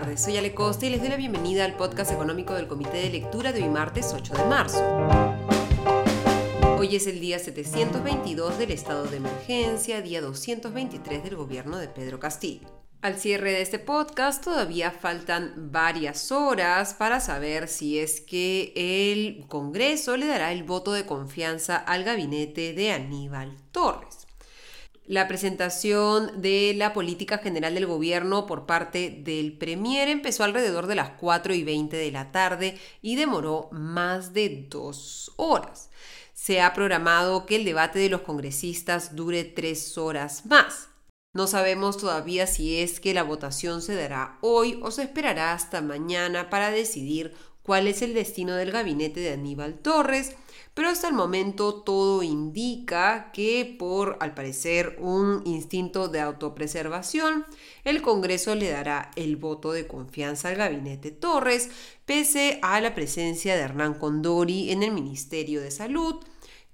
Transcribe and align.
tardes, 0.00 0.24
soy 0.24 0.36
Ale 0.36 0.52
Costa 0.54 0.86
y 0.86 0.90
les 0.90 0.98
doy 0.98 1.08
la 1.08 1.16
bienvenida 1.16 1.64
al 1.64 1.76
podcast 1.76 2.10
económico 2.10 2.52
del 2.52 2.66
Comité 2.66 2.96
de 2.96 3.10
Lectura 3.10 3.52
de 3.52 3.62
hoy 3.62 3.68
martes 3.68 4.12
8 4.12 4.34
de 4.34 4.44
marzo. 4.46 4.82
Hoy 6.76 6.96
es 6.96 7.06
el 7.06 7.20
día 7.20 7.38
722 7.38 8.58
del 8.58 8.72
estado 8.72 9.04
de 9.04 9.18
emergencia, 9.18 10.02
día 10.02 10.20
223 10.20 11.22
del 11.22 11.36
gobierno 11.36 11.78
de 11.78 11.86
Pedro 11.86 12.18
Castillo. 12.18 12.66
Al 13.02 13.20
cierre 13.20 13.52
de 13.52 13.62
este 13.62 13.78
podcast 13.78 14.42
todavía 14.42 14.90
faltan 14.90 15.70
varias 15.70 16.32
horas 16.32 16.94
para 16.94 17.20
saber 17.20 17.68
si 17.68 18.00
es 18.00 18.20
que 18.20 18.72
el 18.74 19.46
Congreso 19.46 20.16
le 20.16 20.26
dará 20.26 20.50
el 20.50 20.64
voto 20.64 20.90
de 20.92 21.06
confianza 21.06 21.76
al 21.76 22.02
gabinete 22.02 22.72
de 22.72 22.90
Aníbal 22.90 23.56
Torres 23.70 24.23
la 25.06 25.28
presentación 25.28 26.40
de 26.40 26.72
la 26.74 26.92
política 26.94 27.38
general 27.38 27.74
del 27.74 27.86
gobierno 27.86 28.46
por 28.46 28.64
parte 28.64 29.10
del 29.10 29.56
Premier 29.58 30.08
empezó 30.08 30.44
alrededor 30.44 30.86
de 30.86 30.94
las 30.94 31.10
4 31.20 31.52
y 31.54 31.62
20 31.62 31.96
de 31.96 32.10
la 32.10 32.32
tarde 32.32 32.78
y 33.02 33.16
demoró 33.16 33.68
más 33.70 34.32
de 34.32 34.66
dos 34.70 35.32
horas. 35.36 35.90
Se 36.32 36.60
ha 36.60 36.72
programado 36.72 37.44
que 37.44 37.56
el 37.56 37.64
debate 37.64 37.98
de 37.98 38.08
los 38.08 38.22
congresistas 38.22 39.14
dure 39.14 39.44
tres 39.44 39.98
horas 39.98 40.46
más. 40.46 40.88
No 41.34 41.46
sabemos 41.48 41.98
todavía 41.98 42.46
si 42.46 42.80
es 42.80 43.00
que 43.00 43.12
la 43.12 43.24
votación 43.24 43.82
se 43.82 43.94
dará 43.94 44.38
hoy 44.40 44.78
o 44.82 44.90
se 44.90 45.02
esperará 45.02 45.52
hasta 45.52 45.82
mañana 45.82 46.48
para 46.48 46.70
decidir 46.70 47.34
cuál 47.64 47.88
es 47.88 48.02
el 48.02 48.14
destino 48.14 48.54
del 48.54 48.70
gabinete 48.70 49.18
de 49.18 49.32
Aníbal 49.32 49.80
Torres 49.80 50.36
pero 50.74 50.88
hasta 50.88 51.06
el 51.06 51.14
momento 51.14 51.82
todo 51.82 52.24
indica 52.24 53.30
que 53.32 53.76
por, 53.78 54.16
al 54.20 54.34
parecer, 54.34 54.96
un 55.00 55.42
instinto 55.44 56.08
de 56.08 56.20
autopreservación, 56.20 57.46
el 57.84 58.02
Congreso 58.02 58.56
le 58.56 58.70
dará 58.70 59.12
el 59.14 59.36
voto 59.36 59.70
de 59.70 59.86
confianza 59.86 60.48
al 60.48 60.56
gabinete 60.56 61.12
Torres, 61.12 61.70
pese 62.04 62.58
a 62.62 62.80
la 62.80 62.92
presencia 62.92 63.54
de 63.54 63.62
Hernán 63.62 63.94
Condori 63.94 64.72
en 64.72 64.82
el 64.82 64.90
Ministerio 64.90 65.60
de 65.60 65.70
Salud, 65.70 66.16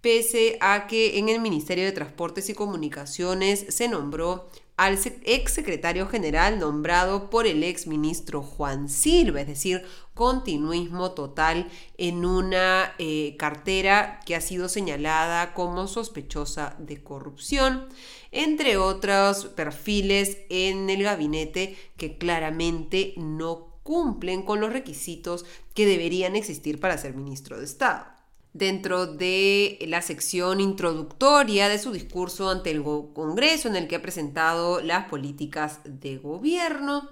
pese 0.01 0.57
a 0.63 0.87
que 0.87 1.19
en 1.19 1.29
el 1.29 1.43
Ministerio 1.43 1.85
de 1.85 1.93
Transportes 1.93 2.49
y 2.49 2.55
Comunicaciones 2.55 3.67
se 3.69 3.87
nombró 3.87 4.49
al 4.79 4.99
ex 5.27 5.53
secretario 5.53 6.09
general 6.09 6.59
nombrado 6.59 7.29
por 7.29 7.47
el 7.47 7.63
ex 7.65 7.87
ministro 7.87 8.41
Juan 8.41 8.89
Silva, 8.89 9.43
es 9.43 9.47
decir, 9.47 9.85
continuismo 10.21 11.13
total 11.13 11.71
en 11.97 12.27
una 12.27 12.93
eh, 12.99 13.37
cartera 13.39 14.21
que 14.27 14.37
ha 14.37 14.43
sido 14.43 14.69
señalada 14.69 15.55
como 15.55 15.87
sospechosa 15.87 16.77
de 16.79 17.03
corrupción, 17.03 17.87
entre 18.31 18.77
otros 18.77 19.47
perfiles 19.47 20.37
en 20.51 20.91
el 20.91 21.05
gabinete 21.05 21.75
que 21.97 22.19
claramente 22.19 23.15
no 23.17 23.79
cumplen 23.83 24.43
con 24.43 24.61
los 24.61 24.75
requisitos 24.75 25.47
que 25.73 25.87
deberían 25.87 26.37
existir 26.37 26.81
para 26.81 26.99
ser 26.99 27.15
ministro 27.15 27.59
de 27.59 27.65
Estado 27.65 28.20
dentro 28.53 29.07
de 29.07 29.79
la 29.87 30.03
sección 30.03 30.61
introductoria 30.61 31.69
de 31.69 31.79
su 31.79 31.93
discurso 31.93 32.51
ante 32.51 32.73
el 32.73 32.83
Congreso 32.83 33.69
en 33.69 33.77
el 33.77 33.87
que 33.87 33.95
ha 33.97 34.03
presentado 34.03 34.81
las 34.81 35.09
políticas 35.09 35.79
de 35.85 36.19
gobierno. 36.19 37.09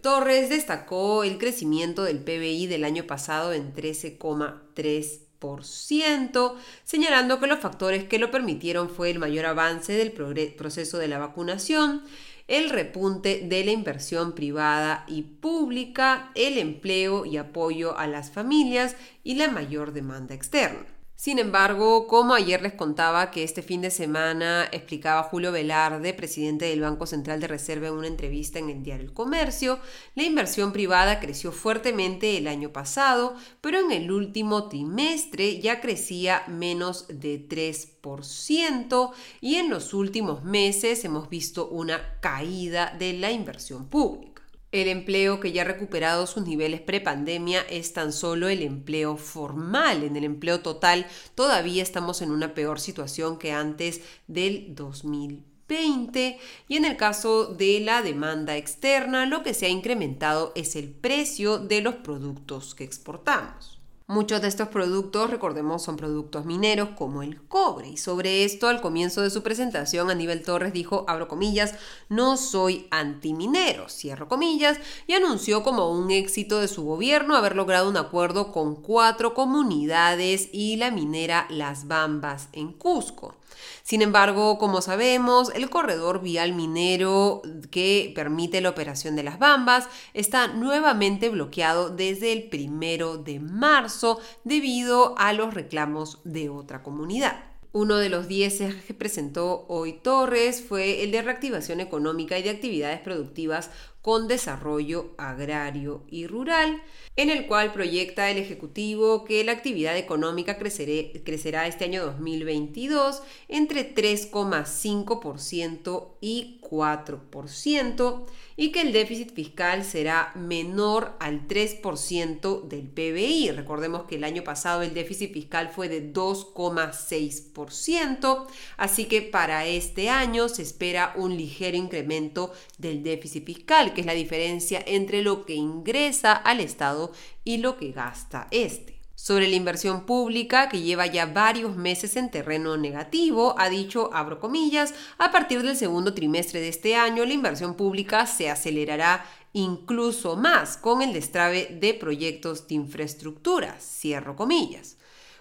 Torres 0.00 0.48
destacó 0.48 1.22
el 1.22 1.36
crecimiento 1.38 2.02
del 2.02 2.20
PBI 2.20 2.66
del 2.66 2.84
año 2.84 3.06
pasado 3.06 3.52
en 3.52 3.74
13,3%, 3.74 6.54
señalando 6.84 7.40
que 7.40 7.46
los 7.46 7.60
factores 7.60 8.04
que 8.04 8.18
lo 8.18 8.30
permitieron 8.30 8.88
fue 8.88 9.10
el 9.10 9.18
mayor 9.18 9.44
avance 9.46 9.92
del 9.92 10.12
proceso 10.12 10.96
de 10.96 11.08
la 11.08 11.18
vacunación, 11.18 12.02
el 12.50 12.68
repunte 12.68 13.42
de 13.44 13.64
la 13.64 13.70
inversión 13.70 14.34
privada 14.34 15.04
y 15.06 15.22
pública, 15.22 16.32
el 16.34 16.58
empleo 16.58 17.24
y 17.24 17.36
apoyo 17.36 17.96
a 17.96 18.08
las 18.08 18.32
familias 18.32 18.96
y 19.22 19.36
la 19.36 19.48
mayor 19.48 19.92
demanda 19.92 20.34
externa. 20.34 20.84
Sin 21.20 21.38
embargo, 21.38 22.06
como 22.06 22.32
ayer 22.32 22.62
les 22.62 22.72
contaba 22.72 23.30
que 23.30 23.42
este 23.42 23.60
fin 23.60 23.82
de 23.82 23.90
semana 23.90 24.66
explicaba 24.72 25.22
Julio 25.24 25.52
Velarde, 25.52 26.14
presidente 26.14 26.64
del 26.64 26.80
Banco 26.80 27.04
Central 27.04 27.40
de 27.40 27.46
Reserva 27.46 27.88
en 27.88 27.92
una 27.92 28.06
entrevista 28.06 28.58
en 28.58 28.70
el 28.70 28.82
diario 28.82 29.04
El 29.04 29.12
Comercio, 29.12 29.80
la 30.14 30.22
inversión 30.22 30.72
privada 30.72 31.20
creció 31.20 31.52
fuertemente 31.52 32.38
el 32.38 32.48
año 32.48 32.72
pasado, 32.72 33.34
pero 33.60 33.80
en 33.80 33.92
el 33.92 34.10
último 34.10 34.70
trimestre 34.70 35.60
ya 35.60 35.82
crecía 35.82 36.42
menos 36.48 37.04
de 37.08 37.46
3% 37.46 39.12
y 39.42 39.56
en 39.56 39.68
los 39.68 39.92
últimos 39.92 40.42
meses 40.42 41.04
hemos 41.04 41.28
visto 41.28 41.68
una 41.68 42.18
caída 42.20 42.96
de 42.98 43.12
la 43.12 43.30
inversión 43.30 43.90
pública. 43.90 44.29
El 44.72 44.86
empleo 44.86 45.40
que 45.40 45.50
ya 45.50 45.62
ha 45.62 45.64
recuperado 45.64 46.28
sus 46.28 46.46
niveles 46.46 46.80
prepandemia 46.80 47.62
es 47.62 47.92
tan 47.92 48.12
solo 48.12 48.48
el 48.48 48.62
empleo 48.62 49.16
formal. 49.16 50.04
En 50.04 50.14
el 50.16 50.22
empleo 50.22 50.60
total 50.60 51.06
todavía 51.34 51.82
estamos 51.82 52.22
en 52.22 52.30
una 52.30 52.54
peor 52.54 52.78
situación 52.78 53.36
que 53.36 53.50
antes 53.50 54.00
del 54.28 54.76
2020 54.76 56.38
y 56.68 56.76
en 56.76 56.84
el 56.84 56.96
caso 56.96 57.46
de 57.46 57.80
la 57.80 58.02
demanda 58.02 58.56
externa 58.56 59.26
lo 59.26 59.42
que 59.42 59.54
se 59.54 59.66
ha 59.66 59.70
incrementado 59.70 60.52
es 60.54 60.76
el 60.76 60.88
precio 60.88 61.58
de 61.58 61.80
los 61.80 61.96
productos 61.96 62.76
que 62.76 62.84
exportamos. 62.84 63.79
Muchos 64.10 64.42
de 64.42 64.48
estos 64.48 64.66
productos, 64.66 65.30
recordemos, 65.30 65.84
son 65.84 65.96
productos 65.96 66.44
mineros 66.44 66.88
como 66.96 67.22
el 67.22 67.40
cobre. 67.42 67.90
Y 67.90 67.96
sobre 67.96 68.42
esto, 68.42 68.66
al 68.66 68.80
comienzo 68.80 69.22
de 69.22 69.30
su 69.30 69.44
presentación, 69.44 70.10
Aníbal 70.10 70.42
Torres 70.42 70.72
dijo, 70.72 71.04
abro 71.06 71.28
comillas, 71.28 71.76
no 72.08 72.36
soy 72.36 72.88
antiminero, 72.90 73.88
cierro 73.88 74.26
comillas, 74.26 74.80
y 75.06 75.12
anunció 75.12 75.62
como 75.62 75.92
un 75.92 76.10
éxito 76.10 76.58
de 76.58 76.66
su 76.66 76.82
gobierno 76.82 77.36
haber 77.36 77.54
logrado 77.54 77.88
un 77.88 77.96
acuerdo 77.96 78.50
con 78.50 78.74
cuatro 78.74 79.32
comunidades 79.32 80.48
y 80.50 80.74
la 80.74 80.90
minera 80.90 81.46
Las 81.48 81.86
Bambas 81.86 82.48
en 82.52 82.72
Cusco. 82.72 83.36
Sin 83.82 84.02
embargo, 84.02 84.58
como 84.58 84.82
sabemos, 84.82 85.50
el 85.54 85.70
corredor 85.70 86.22
vial 86.22 86.52
minero 86.52 87.42
que 87.70 88.12
permite 88.14 88.60
la 88.60 88.70
operación 88.70 89.16
de 89.16 89.22
las 89.22 89.38
bambas 89.38 89.88
está 90.14 90.48
nuevamente 90.48 91.28
bloqueado 91.28 91.90
desde 91.90 92.32
el 92.32 92.44
primero 92.44 93.16
de 93.16 93.40
marzo 93.40 94.20
debido 94.44 95.14
a 95.18 95.32
los 95.32 95.54
reclamos 95.54 96.18
de 96.24 96.48
otra 96.48 96.82
comunidad. 96.82 97.50
Uno 97.72 97.98
de 97.98 98.08
los 98.08 98.26
10 98.26 98.82
que 98.84 98.94
presentó 98.94 99.64
hoy 99.68 99.92
Torres 99.92 100.60
fue 100.60 101.04
el 101.04 101.12
de 101.12 101.22
reactivación 101.22 101.78
económica 101.78 102.36
y 102.36 102.42
de 102.42 102.50
actividades 102.50 102.98
productivas 102.98 103.70
con 104.02 104.26
desarrollo 104.26 105.14
agrario 105.18 106.02
y 106.08 106.26
rural, 106.26 106.82
en 107.16 107.28
el 107.28 107.46
cual 107.46 107.72
proyecta 107.72 108.30
el 108.30 108.38
Ejecutivo 108.38 109.24
que 109.24 109.42
la 109.44 109.52
actividad 109.52 109.96
económica 109.96 110.58
crecerá 110.58 111.66
este 111.66 111.84
año 111.84 112.06
2022 112.06 113.22
entre 113.48 113.94
3,5% 113.94 116.08
y 116.20 116.60
4% 116.62 118.26
y 118.56 118.72
que 118.72 118.80
el 118.82 118.92
déficit 118.92 119.32
fiscal 119.32 119.84
será 119.84 120.32
menor 120.34 121.14
al 121.18 121.48
3% 121.48 122.68
del 122.68 122.88
PBI. 122.88 123.52
Recordemos 123.52 124.02
que 124.04 124.16
el 124.16 124.24
año 124.24 124.44
pasado 124.44 124.82
el 124.82 124.92
déficit 124.92 125.32
fiscal 125.32 125.70
fue 125.70 125.88
de 125.88 126.12
2,6%, 126.12 128.46
así 128.76 129.06
que 129.06 129.22
para 129.22 129.64
este 129.66 130.10
año 130.10 130.50
se 130.50 130.60
espera 130.62 131.14
un 131.16 131.38
ligero 131.38 131.74
incremento 131.76 132.52
del 132.78 133.02
déficit 133.02 133.46
fiscal, 133.46 133.94
que 133.94 134.02
es 134.02 134.06
la 134.06 134.12
diferencia 134.12 134.84
entre 134.86 135.22
lo 135.22 135.46
que 135.46 135.54
ingresa 135.54 136.34
al 136.34 136.60
Estado 136.60 137.09
y 137.44 137.58
lo 137.58 137.76
que 137.76 137.92
gasta 137.92 138.48
este. 138.50 139.00
Sobre 139.22 139.48
la 139.48 139.56
inversión 139.56 140.06
pública, 140.06 140.70
que 140.70 140.80
lleva 140.80 141.04
ya 141.04 141.26
varios 141.26 141.76
meses 141.76 142.16
en 142.16 142.30
terreno 142.30 142.78
negativo, 142.78 143.54
ha 143.58 143.68
dicho, 143.68 144.08
abro 144.14 144.40
comillas, 144.40 144.94
a 145.18 145.30
partir 145.30 145.62
del 145.62 145.76
segundo 145.76 146.14
trimestre 146.14 146.58
de 146.60 146.68
este 146.68 146.96
año 146.96 147.26
la 147.26 147.34
inversión 147.34 147.74
pública 147.74 148.26
se 148.26 148.48
acelerará 148.48 149.26
incluso 149.52 150.36
más 150.36 150.78
con 150.78 151.02
el 151.02 151.12
destrave 151.12 151.76
de 151.80 151.92
proyectos 151.92 152.66
de 152.66 152.76
infraestructura, 152.76 153.76
cierro 153.78 154.36
comillas. 154.36 154.96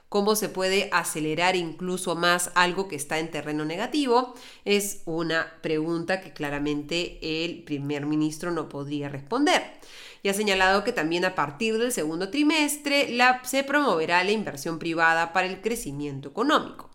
¿Cómo 0.09 0.35
se 0.35 0.49
puede 0.49 0.89
acelerar 0.91 1.55
incluso 1.55 2.15
más 2.15 2.51
algo 2.55 2.87
que 2.87 2.97
está 2.97 3.19
en 3.19 3.31
terreno 3.31 3.63
negativo? 3.63 4.33
Es 4.65 5.03
una 5.05 5.53
pregunta 5.61 6.19
que 6.19 6.33
claramente 6.33 7.19
el 7.21 7.63
primer 7.63 8.07
ministro 8.07 8.51
no 8.51 8.67
podría 8.67 9.07
responder 9.07 9.79
y 10.23 10.29
ha 10.29 10.33
señalado 10.33 10.83
que 10.83 10.91
también 10.91 11.25
a 11.25 11.35
partir 11.35 11.77
del 11.77 11.91
segundo 11.91 12.29
trimestre 12.29 13.15
se 13.43 13.63
promoverá 13.63 14.23
la 14.23 14.31
inversión 14.31 14.79
privada 14.79 15.33
para 15.33 15.47
el 15.47 15.61
crecimiento 15.61 16.29
económico. 16.29 16.89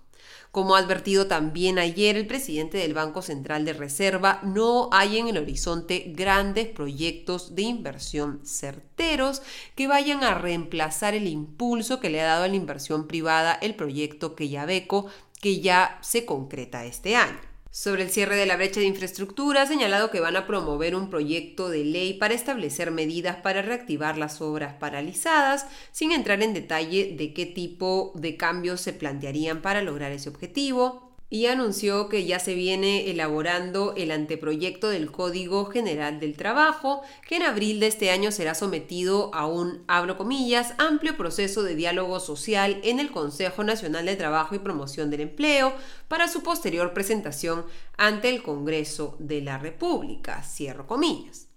Como 0.55 0.77
ha 0.77 0.79
advertido 0.79 1.27
también 1.27 1.81
ayer 1.81 2.17
el 2.17 2.29
presidente 2.29 2.79
del 2.79 2.95
Banco 2.95 3.23
Central 3.23 3.65
de 3.65 3.73
Reserva, 3.73 4.39
no 4.45 4.89
hay 4.93 5.19
en 5.19 5.27
el 5.27 5.39
horizonte 5.39 6.13
grandes 6.15 6.69
proyectos 6.69 7.57
de 7.57 7.63
inversión 7.63 8.41
certeros 8.45 9.43
que 9.75 9.89
vayan 9.89 10.23
a 10.23 10.35
reemplazar 10.35 11.15
el 11.15 11.27
impulso 11.27 11.99
que 11.99 12.09
le 12.09 12.21
ha 12.21 12.27
dado 12.27 12.45
a 12.45 12.49
la 12.49 12.55
inversión 12.55 13.09
privada 13.09 13.59
el 13.61 13.75
proyecto 13.75 14.37
Queyabeco, 14.37 15.07
que 15.41 15.61
ya 15.61 15.99
se 16.03 16.25
concreta 16.25 16.85
este 16.85 17.17
año. 17.17 17.54
Sobre 17.77 18.05
el 18.05 18.11
cierre 18.11 18.37
de 18.37 18.47
la 18.47 18.55
brecha 18.55 18.79
de 18.79 18.87
infraestructura, 18.87 19.63
ha 19.63 19.67
señalado 19.67 20.13
que 20.13 20.21
van 20.21 20.37
a 20.37 20.47
promover 20.47 20.95
un 20.95 21.11
proyecto 21.11 21.69
de 21.69 21.83
ley 21.83 22.15
para 22.15 22.33
establecer 22.33 22.93
medidas 22.93 23.39
para 23.39 23.63
reactivar 23.63 24.17
las 24.17 24.41
obras 24.41 24.75
paralizadas, 24.75 25.67
sin 25.91 26.13
entrar 26.13 26.41
en 26.45 26.55
detalle 26.55 27.17
de 27.19 27.35
qué 27.35 27.47
tipo 27.47 28.13
de 28.15 28.37
cambios 28.37 28.81
se 28.81 28.93
plantearían 28.93 29.61
para 29.61 29.83
lograr 29.83 30.13
ese 30.13 30.29
objetivo 30.29 31.04
y 31.35 31.47
anunció 31.47 32.09
que 32.09 32.27
ya 32.27 32.39
se 32.39 32.55
viene 32.55 33.11
elaborando 33.11 33.93
el 33.97 34.13
anteproyecto 34.13 34.89
del 34.89 35.11
Código 35.11 35.65
General 35.65 36.21
del 36.21 36.37
Trabajo, 36.37 37.03
que 37.27 37.35
en 37.35 37.43
abril 37.43 37.81
de 37.81 37.89
este 37.89 38.13
año 38.13 38.31
será 38.31 38.55
sometido 38.55 39.35
a 39.35 39.45
un, 39.45 39.83
abro 39.89 40.17
comillas, 40.17 40.75
amplio 40.79 41.17
proceso 41.17 41.65
de 41.65 41.75
diálogo 41.75 42.21
social 42.21 42.81
en 42.85 43.01
el 43.01 43.11
Consejo 43.11 43.65
Nacional 43.65 44.07
de 44.07 44.15
Trabajo 44.15 44.55
y 44.55 44.61
Promoción 44.61 45.11
del 45.11 45.23
Empleo 45.23 45.73
para 46.07 46.29
su 46.29 46.45
posterior 46.45 46.95
presentación 46.95 47.67
ante 47.97 48.29
el 48.29 48.41
Congreso 48.45 49.17
de 49.19 49.41
la 49.41 49.59
República, 49.59 50.41
cierro 50.45 50.87
comillas. 50.87 51.49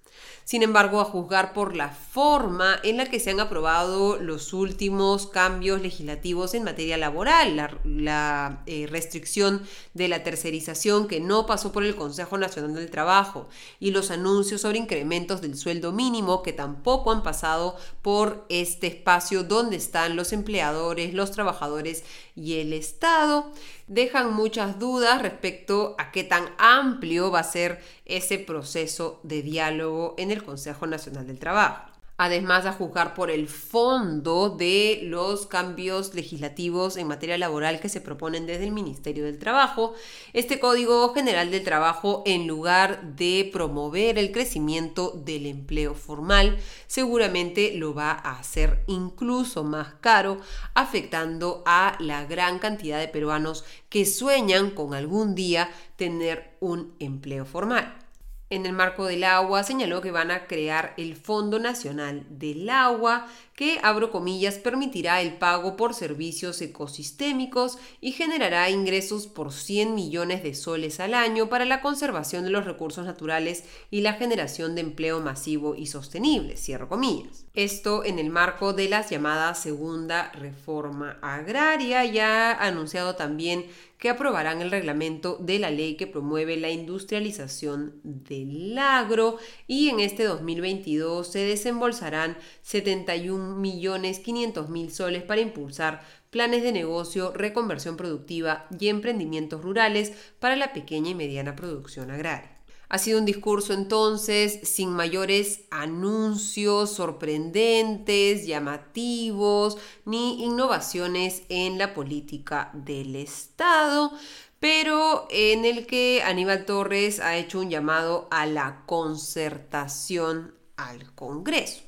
Sin 0.47 0.63
embargo, 0.63 1.01
a 1.01 1.03
juzgar 1.03 1.51
por 1.51 1.75
la 1.75 1.89
forma 1.89 2.79
en 2.83 2.95
la 2.95 3.07
que 3.07 3.19
se 3.19 3.31
han 3.31 3.41
aprobado 3.41 4.15
los 4.15 4.53
últimos 4.53 5.27
cambios 5.27 5.81
legislativos 5.81 6.53
en 6.53 6.63
materia 6.63 6.95
laboral, 6.95 7.57
la, 7.83 8.63
eh, 8.65 8.87
restricción 8.89 9.63
de 9.93 10.07
la 10.07 10.23
tercerización 10.23 11.09
que 11.09 11.19
no 11.19 11.45
pasó 11.47 11.73
por 11.73 11.83
el 11.83 11.97
Consejo 11.97 12.37
Nacional 12.37 12.75
del 12.75 12.89
Trabajo 12.89 13.49
y 13.81 13.91
los 13.91 14.09
anuncios 14.09 14.61
sobre 14.61 14.77
incrementos 14.77 15.41
del 15.41 15.57
sueldo 15.57 15.91
mínimo 15.91 16.43
que 16.43 16.53
tampoco 16.53 17.11
han 17.11 17.23
pasado 17.23 17.75
por 18.01 18.45
este 18.47 18.87
espacio 18.87 19.43
donde 19.43 19.75
están 19.75 20.15
los 20.15 20.31
empleadores, 20.31 21.13
los 21.13 21.31
trabajadores 21.31 22.05
y 22.37 22.59
el 22.59 22.71
Estado, 22.71 23.51
dejan 23.87 24.31
muchas 24.33 24.77
dudas 24.77 25.21
respecto 25.21 25.95
a 25.97 26.11
qué 26.11 26.23
tan 26.23 26.45
amplio 26.59 27.31
va 27.31 27.39
a 27.39 27.43
ser 27.43 27.81
ese 28.05 28.37
proceso 28.37 29.19
de 29.23 29.41
diálogo 29.41 30.13
en 30.19 30.29
el 30.29 30.43
Consejo 30.43 30.85
Nacional 30.85 31.25
del 31.25 31.39
Trabajo. 31.39 31.96
Además, 32.19 32.65
a 32.65 32.73
juzgar 32.73 33.13
por 33.13 33.29
el 33.29 33.47
fondo 33.47 34.49
de 34.49 35.01
los 35.03 35.45
cambios 35.45 36.15
legislativos 36.15 36.97
en 36.97 37.07
materia 37.07 37.37
laboral 37.37 37.79
que 37.79 37.89
se 37.89 38.01
proponen 38.01 38.47
desde 38.47 38.63
el 38.63 38.71
Ministerio 38.71 39.25
del 39.25 39.37
Trabajo, 39.37 39.93
este 40.33 40.59
Código 40.59 41.13
General 41.13 41.51
del 41.51 41.63
Trabajo, 41.63 42.23
en 42.25 42.47
lugar 42.47 43.15
de 43.15 43.47
promover 43.53 44.17
el 44.17 44.31
crecimiento 44.31 45.11
del 45.11 45.45
empleo 45.45 45.93
formal, 45.93 46.57
seguramente 46.87 47.73
lo 47.75 47.93
va 47.93 48.13
a 48.13 48.39
hacer 48.39 48.83
incluso 48.87 49.63
más 49.63 49.93
caro, 50.01 50.39
afectando 50.73 51.61
a 51.67 51.97
la 51.99 52.25
gran 52.25 52.57
cantidad 52.57 52.99
de 52.99 53.09
peruanos 53.09 53.63
que 53.89 54.07
sueñan 54.07 54.71
con 54.71 54.95
algún 54.95 55.35
día 55.35 55.69
tener 55.97 56.57
un 56.61 56.95
empleo 56.99 57.45
formal. 57.45 58.06
En 58.49 58.65
el 58.65 58.71
marco 58.71 59.05
del 59.05 59.25
agua 59.25 59.63
señaló 59.63 60.01
que 60.01 60.11
van 60.11 60.31
a 60.31 60.47
crear 60.47 60.93
el 60.95 61.17
Fondo 61.17 61.59
Nacional 61.59 62.25
del 62.29 62.69
Agua, 62.69 63.27
que, 63.57 63.79
abro 63.81 64.11
comillas, 64.11 64.59
permitirá 64.59 65.19
el 65.19 65.33
pago 65.33 65.75
por 65.77 65.95
servicios 65.95 66.61
ecosistémicos 66.61 67.79
y 67.99 68.11
generará 68.11 68.69
ingresos 68.69 69.25
por 69.25 69.51
100 69.51 69.95
millones 69.95 70.43
de 70.43 70.53
soles 70.53 70.99
al 70.99 71.15
año 71.15 71.49
para 71.49 71.65
la 71.65 71.81
conservación 71.81 72.43
de 72.43 72.51
los 72.51 72.65
recursos 72.65 73.07
naturales 73.07 73.63
y 73.89 74.01
la 74.01 74.13
generación 74.13 74.75
de 74.75 74.81
empleo 74.81 75.21
masivo 75.21 75.73
y 75.73 75.87
sostenible, 75.87 76.55
cierro 76.55 76.87
comillas. 76.87 77.45
Esto 77.55 78.05
en 78.05 78.19
el 78.19 78.29
marco 78.29 78.73
de 78.73 78.89
las 78.89 79.09
llamadas 79.09 79.59
segunda 79.59 80.31
reforma 80.33 81.17
agraria, 81.23 82.05
ya 82.05 82.51
ha 82.51 82.67
anunciado 82.67 83.15
también 83.15 83.65
que 83.97 84.09
aprobarán 84.09 84.61
el 84.61 84.69
reglamento 84.69 85.37
de 85.39 85.57
la 85.57 85.71
ley 85.71 85.95
que 85.95 86.05
promueve 86.05 86.57
la 86.57 86.69
industrialización 86.69 87.99
del 88.03 88.77
agro 88.77 89.37
y 89.65 89.89
en 89.89 89.99
este 89.99 90.23
2022 90.23 91.31
se 91.31 91.39
desembolsarán 91.39 92.37
71 92.61 93.46
millones 93.55 94.19
500 94.19 94.69
mil 94.69 94.91
soles 94.91 95.23
para 95.23 95.41
impulsar 95.41 96.03
planes 96.29 96.63
de 96.63 96.71
negocio, 96.71 97.31
reconversión 97.33 97.97
productiva 97.97 98.67
y 98.79 98.89
emprendimientos 98.89 99.61
rurales 99.61 100.11
para 100.39 100.55
la 100.55 100.73
pequeña 100.73 101.11
y 101.11 101.15
mediana 101.15 101.55
producción 101.55 102.11
agraria. 102.11 102.57
Ha 102.89 102.99
sido 102.99 103.19
un 103.19 103.25
discurso 103.25 103.73
entonces 103.73 104.59
sin 104.63 104.91
mayores 104.91 105.61
anuncios 105.71 106.91
sorprendentes, 106.91 108.47
llamativos, 108.47 109.77
ni 110.05 110.43
innovaciones 110.43 111.43
en 111.49 111.77
la 111.77 111.93
política 111.93 112.71
del 112.73 113.17
Estado, 113.17 114.13
pero 114.59 115.27
en 115.29 115.65
el 115.65 115.85
que 115.85 116.23
Aníbal 116.23 116.65
Torres 116.65 117.19
ha 117.19 117.35
hecho 117.35 117.59
un 117.59 117.69
llamado 117.69 118.27
a 118.31 118.45
la 118.45 118.83
concertación 118.85 120.55
al 120.77 121.13
Congreso. 121.13 121.86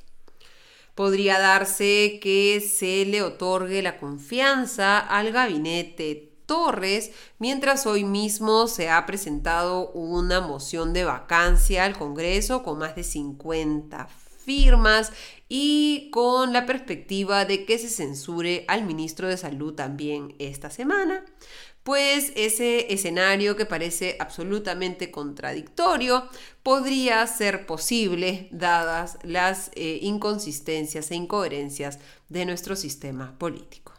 Podría 1.00 1.40
darse 1.40 2.20
que 2.22 2.60
se 2.60 3.06
le 3.06 3.22
otorgue 3.22 3.82
la 3.82 3.98
confianza 3.98 5.00
al 5.00 5.32
gabinete 5.32 6.34
Torres, 6.46 7.12
mientras 7.38 7.86
hoy 7.86 8.04
mismo 8.04 8.68
se 8.68 8.90
ha 8.90 9.06
presentado 9.06 9.92
una 9.92 10.42
moción 10.42 10.92
de 10.92 11.06
vacancia 11.06 11.86
al 11.86 11.98
Congreso 11.98 12.64
con 12.64 12.80
más 12.80 12.98
de 12.98 13.04
50 13.04 14.10
firmas 14.50 15.12
y 15.48 16.10
con 16.12 16.54
la 16.54 16.66
perspectiva 16.66 17.46
de 17.46 17.66
que 17.66 17.78
se 17.78 17.88
censure 17.88 18.66
al 18.68 18.84
ministro 18.84 19.28
de 19.28 19.38
Salud 19.38 19.76
también 19.76 20.34
esta 20.40 20.72
semana, 20.72 21.24
pues 21.84 22.34
ese 22.36 22.92
escenario 22.92 23.56
que 23.56 23.68
parece 23.68 24.16
absolutamente 24.20 25.12
contradictorio 25.12 26.28
podría 26.64 27.28
ser 27.28 27.68
posible 27.68 28.48
dadas 28.52 29.20
las 29.22 29.70
eh, 29.76 30.00
inconsistencias 30.02 31.12
e 31.12 31.16
incoherencias 31.16 32.00
de 32.28 32.46
nuestro 32.46 32.76
sistema 32.76 33.38
político. 33.38 33.94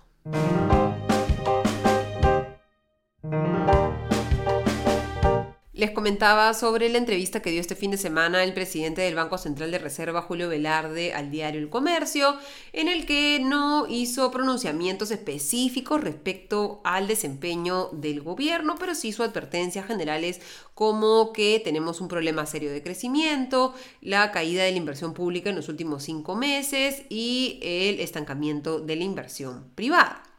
Les 5.81 5.93
comentaba 5.93 6.53
sobre 6.53 6.91
la 6.91 6.99
entrevista 6.99 7.41
que 7.41 7.50
dio 7.50 7.59
este 7.59 7.75
fin 7.75 7.91
de 7.91 7.97
semana 7.97 8.44
el 8.44 8.53
presidente 8.53 9.00
del 9.00 9.15
Banco 9.15 9.38
Central 9.38 9.71
de 9.71 9.79
Reserva, 9.79 10.21
Julio 10.21 10.50
Velarde, 10.50 11.15
al 11.15 11.31
diario 11.31 11.59
El 11.59 11.71
Comercio, 11.71 12.37
en 12.75 12.88
el 12.88 13.06
que 13.06 13.41
no 13.43 13.87
hizo 13.88 14.31
pronunciamientos 14.31 15.11
específicos 15.11 16.03
respecto 16.03 16.82
al 16.85 17.09
desempeño 17.09 17.88
del 17.93 18.21
gobierno, 18.21 18.75
pero 18.79 18.94
sí 18.94 19.09
hizo 19.09 19.25
advertencias 19.25 19.87
generales 19.87 20.43
como 20.75 21.33
que 21.33 21.62
tenemos 21.64 22.02
un 22.02 22.09
problema 22.09 22.45
serio 22.45 22.71
de 22.71 22.83
crecimiento, 22.83 23.73
la 24.02 24.33
caída 24.33 24.64
de 24.64 24.73
la 24.73 24.76
inversión 24.76 25.14
pública 25.14 25.49
en 25.49 25.57
los 25.57 25.71
últimos 25.71 26.02
cinco 26.02 26.37
meses 26.37 27.04
y 27.09 27.59
el 27.62 28.00
estancamiento 28.00 28.81
de 28.81 28.97
la 28.97 29.04
inversión 29.04 29.71
privada. 29.76 30.29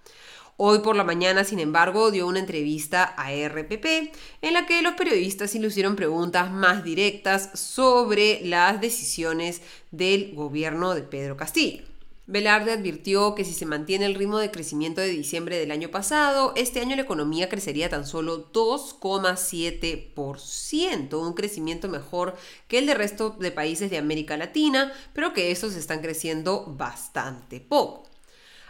Hoy 0.63 0.77
por 0.77 0.96
la 0.96 1.03
mañana, 1.03 1.44
sin 1.44 1.58
embargo, 1.58 2.12
dio 2.12 2.27
una 2.27 2.38
entrevista 2.38 3.15
a 3.18 3.32
RPP 3.32 4.13
en 4.44 4.53
la 4.53 4.68
que 4.68 4.84
los 4.84 4.94
periodistas 4.94 5.56
hicieron 5.56 5.96
preguntas 5.96 6.51
más 6.51 6.84
directas 6.84 7.50
sobre 7.56 8.46
las 8.46 8.80
decisiones 8.80 9.63
del 9.89 10.36
gobierno 10.36 10.94
de 10.94 11.01
Pedro 11.01 11.36
Castillo. 11.36 11.84
Velarde 12.27 12.74
advirtió 12.74 13.34
que 13.34 13.44
si 13.44 13.53
se 13.53 13.65
mantiene 13.65 14.06
el 14.06 14.13
ritmo 14.13 14.38
de 14.38 14.51
crecimiento 14.51 15.01
de 15.01 15.08
diciembre 15.08 15.58
del 15.58 15.72
año 15.72 15.89
pasado, 15.89 16.53
este 16.56 16.80
año 16.80 16.96
la 16.96 17.01
economía 17.01 17.50
crecería 17.50 17.89
tan 17.89 18.06
solo 18.06 18.53
2,7%, 18.53 21.20
un 21.20 21.34
crecimiento 21.34 21.89
mejor 21.89 22.36
que 22.68 22.77
el 22.77 22.86
del 22.86 22.98
resto 22.98 23.32
de 23.32 23.50
países 23.50 23.89
de 23.89 23.98
América 23.98 24.38
Latina, 24.38 24.94
pero 25.13 25.34
que 25.34 25.50
estos 25.50 25.74
están 25.74 26.01
creciendo 26.01 26.65
bastante 26.68 27.62
poco. 27.62 28.11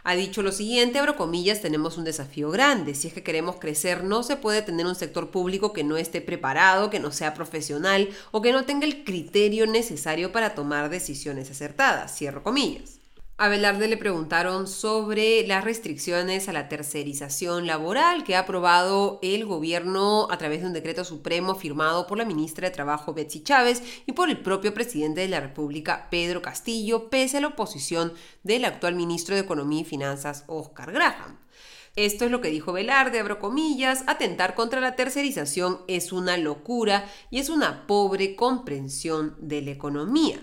Ha 0.03 0.15
dicho 0.15 0.41
lo 0.41 0.51
siguiente, 0.51 0.97
abro 0.99 1.15
comillas, 1.15 1.61
tenemos 1.61 1.97
un 1.97 2.05
desafío 2.05 2.49
grande. 2.49 2.95
Si 2.95 3.07
es 3.07 3.13
que 3.13 3.23
queremos 3.23 3.57
crecer, 3.57 4.03
no 4.03 4.23
se 4.23 4.35
puede 4.35 4.61
tener 4.63 4.85
un 4.85 4.95
sector 4.95 5.29
público 5.29 5.73
que 5.73 5.83
no 5.83 5.97
esté 5.97 6.21
preparado, 6.21 6.89
que 6.89 6.99
no 6.99 7.11
sea 7.11 7.33
profesional 7.33 8.09
o 8.31 8.41
que 8.41 8.51
no 8.51 8.65
tenga 8.65 8.85
el 8.85 9.03
criterio 9.03 9.67
necesario 9.67 10.31
para 10.31 10.55
tomar 10.55 10.89
decisiones 10.89 11.51
acertadas. 11.51 12.15
Cierro 12.17 12.43
comillas. 12.43 13.00
A 13.41 13.49
Velarde 13.49 13.87
le 13.87 13.97
preguntaron 13.97 14.67
sobre 14.67 15.47
las 15.47 15.63
restricciones 15.63 16.47
a 16.47 16.53
la 16.53 16.69
tercerización 16.69 17.65
laboral 17.65 18.23
que 18.23 18.35
ha 18.35 18.41
aprobado 18.41 19.17
el 19.23 19.45
gobierno 19.47 20.27
a 20.29 20.37
través 20.37 20.61
de 20.61 20.67
un 20.67 20.73
decreto 20.73 21.03
supremo 21.03 21.55
firmado 21.55 22.05
por 22.05 22.19
la 22.19 22.25
ministra 22.25 22.67
de 22.67 22.75
Trabajo 22.75 23.15
Betsy 23.15 23.41
Chávez 23.41 23.81
y 24.05 24.11
por 24.11 24.29
el 24.29 24.37
propio 24.43 24.75
presidente 24.75 25.21
de 25.21 25.27
la 25.27 25.39
República 25.39 26.07
Pedro 26.11 26.43
Castillo, 26.43 27.09
pese 27.09 27.37
a 27.37 27.41
la 27.41 27.47
oposición 27.47 28.13
del 28.43 28.63
actual 28.63 28.93
ministro 28.93 29.33
de 29.33 29.41
Economía 29.41 29.81
y 29.81 29.85
Finanzas 29.85 30.43
Oscar 30.45 30.91
Graham. 30.91 31.39
Esto 31.95 32.25
es 32.25 32.29
lo 32.29 32.41
que 32.41 32.51
dijo 32.51 32.73
Velarde, 32.73 33.19
abro 33.19 33.39
comillas, 33.39 34.03
atentar 34.05 34.53
contra 34.53 34.81
la 34.81 34.95
tercerización 34.95 35.81
es 35.87 36.11
una 36.11 36.37
locura 36.37 37.09
y 37.31 37.39
es 37.39 37.49
una 37.49 37.87
pobre 37.87 38.35
comprensión 38.35 39.35
de 39.39 39.63
la 39.63 39.71
economía. 39.71 40.39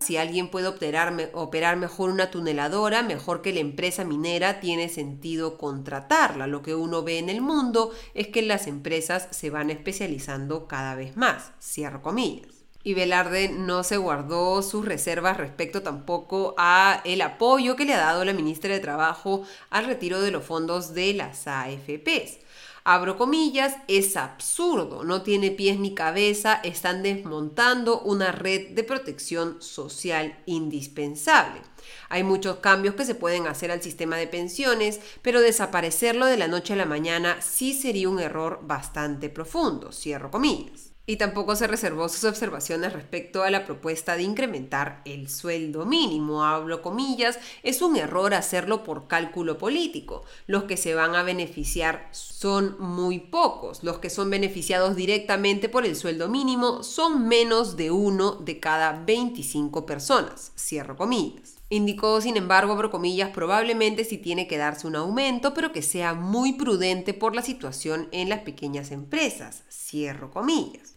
Si 0.00 0.16
alguien 0.16 0.48
puede 0.48 0.66
operar, 0.66 1.30
operar, 1.34 1.76
mejor 1.76 2.10
una 2.10 2.30
tuneladora, 2.30 3.02
mejor 3.02 3.42
que 3.42 3.52
la 3.52 3.60
empresa 3.60 4.04
minera, 4.04 4.58
tiene 4.60 4.88
sentido 4.88 5.58
contratarla. 5.58 6.46
Lo 6.46 6.62
que 6.62 6.74
uno 6.74 7.02
ve 7.02 7.18
en 7.18 7.28
el 7.28 7.42
mundo 7.42 7.92
es 8.14 8.28
que 8.28 8.42
las 8.42 8.66
empresas 8.66 9.28
se 9.30 9.50
van 9.50 9.70
especializando 9.70 10.66
cada 10.66 10.94
vez 10.94 11.16
más. 11.16 11.52
Cierro 11.60 12.02
comillas 12.02 12.60
y 12.82 12.94
Velarde 12.94 13.50
no 13.50 13.84
se 13.84 13.98
guardó 13.98 14.62
sus 14.62 14.84
reservas 14.84 15.36
respecto 15.36 15.82
tampoco 15.82 16.54
a 16.56 17.02
el 17.04 17.20
apoyo 17.20 17.76
que 17.76 17.84
le 17.84 17.94
ha 17.94 17.98
dado 17.98 18.24
la 18.24 18.32
ministra 18.32 18.72
de 18.72 18.80
Trabajo 18.80 19.42
al 19.68 19.84
retiro 19.84 20.20
de 20.22 20.30
los 20.30 20.44
fondos 20.44 20.94
de 20.94 21.12
las 21.12 21.46
AFPs. 21.46 22.38
Abro 22.84 23.16
comillas, 23.16 23.76
es 23.88 24.16
absurdo, 24.16 25.04
no 25.04 25.22
tiene 25.22 25.50
pies 25.50 25.78
ni 25.78 25.94
cabeza, 25.94 26.60
están 26.64 27.02
desmontando 27.02 28.00
una 28.00 28.32
red 28.32 28.70
de 28.70 28.84
protección 28.84 29.60
social 29.60 30.42
indispensable. 30.46 31.60
Hay 32.08 32.24
muchos 32.24 32.56
cambios 32.56 32.94
que 32.94 33.04
se 33.04 33.14
pueden 33.14 33.46
hacer 33.46 33.70
al 33.70 33.82
sistema 33.82 34.16
de 34.16 34.26
pensiones, 34.26 35.00
pero 35.22 35.40
desaparecerlo 35.40 36.26
de 36.26 36.36
la 36.36 36.48
noche 36.48 36.72
a 36.72 36.76
la 36.76 36.86
mañana 36.86 37.40
sí 37.42 37.74
sería 37.74 38.08
un 38.08 38.20
error 38.20 38.60
bastante 38.62 39.28
profundo, 39.28 39.92
cierro 39.92 40.30
comillas 40.30 40.89
y 41.10 41.16
tampoco 41.16 41.56
se 41.56 41.66
reservó 41.66 42.08
sus 42.08 42.22
observaciones 42.22 42.92
respecto 42.92 43.42
a 43.42 43.50
la 43.50 43.64
propuesta 43.64 44.14
de 44.14 44.22
incrementar 44.22 45.02
el 45.04 45.28
sueldo 45.28 45.84
mínimo. 45.84 46.44
Hablo 46.44 46.82
comillas, 46.82 47.40
es 47.64 47.82
un 47.82 47.96
error 47.96 48.32
hacerlo 48.32 48.84
por 48.84 49.08
cálculo 49.08 49.58
político. 49.58 50.22
Los 50.46 50.64
que 50.64 50.76
se 50.76 50.94
van 50.94 51.16
a 51.16 51.24
beneficiar 51.24 52.08
son 52.12 52.76
muy 52.78 53.18
pocos. 53.18 53.82
Los 53.82 53.98
que 53.98 54.08
son 54.08 54.30
beneficiados 54.30 54.94
directamente 54.94 55.68
por 55.68 55.84
el 55.84 55.96
sueldo 55.96 56.28
mínimo 56.28 56.84
son 56.84 57.26
menos 57.26 57.76
de 57.76 57.90
uno 57.90 58.36
de 58.36 58.60
cada 58.60 58.92
25 59.04 59.84
personas. 59.86 60.52
Cierro 60.56 60.96
comillas. 60.96 61.56
Indicó, 61.72 62.20
sin 62.20 62.36
embargo, 62.36 62.76
por 62.76 62.90
probablemente 63.32 64.04
si 64.04 64.18
tiene 64.18 64.48
que 64.48 64.58
darse 64.58 64.88
un 64.88 64.96
aumento, 64.96 65.54
pero 65.54 65.72
que 65.72 65.82
sea 65.82 66.14
muy 66.14 66.52
prudente 66.52 67.14
por 67.14 67.36
la 67.36 67.42
situación 67.42 68.08
en 68.10 68.28
las 68.28 68.40
pequeñas 68.40 68.90
empresas. 68.90 69.62
Cierro 69.70 70.30
comillas. 70.32 70.94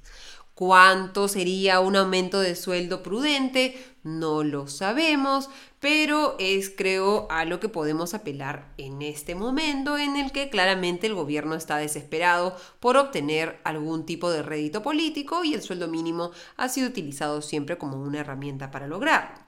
¿Cuánto 0.55 1.27
sería 1.27 1.79
un 1.79 1.95
aumento 1.95 2.39
de 2.39 2.55
sueldo 2.55 3.01
prudente? 3.01 3.83
No 4.03 4.43
lo 4.43 4.67
sabemos, 4.67 5.49
pero 5.79 6.35
es 6.37 6.69
creo 6.69 7.25
a 7.31 7.43
lo 7.45 7.59
que 7.59 7.69
podemos 7.69 8.13
apelar 8.13 8.71
en 8.77 9.01
este 9.01 9.33
momento 9.33 9.97
en 9.97 10.15
el 10.15 10.31
que 10.31 10.51
claramente 10.51 11.07
el 11.07 11.15
gobierno 11.15 11.55
está 11.55 11.77
desesperado 11.77 12.55
por 12.79 12.97
obtener 12.97 13.59
algún 13.63 14.05
tipo 14.05 14.29
de 14.29 14.43
rédito 14.43 14.83
político 14.83 15.43
y 15.43 15.55
el 15.55 15.63
sueldo 15.63 15.87
mínimo 15.87 16.29
ha 16.55 16.69
sido 16.69 16.89
utilizado 16.89 17.41
siempre 17.41 17.79
como 17.79 17.97
una 17.97 18.19
herramienta 18.19 18.69
para 18.69 18.87
lograrlo. 18.87 19.42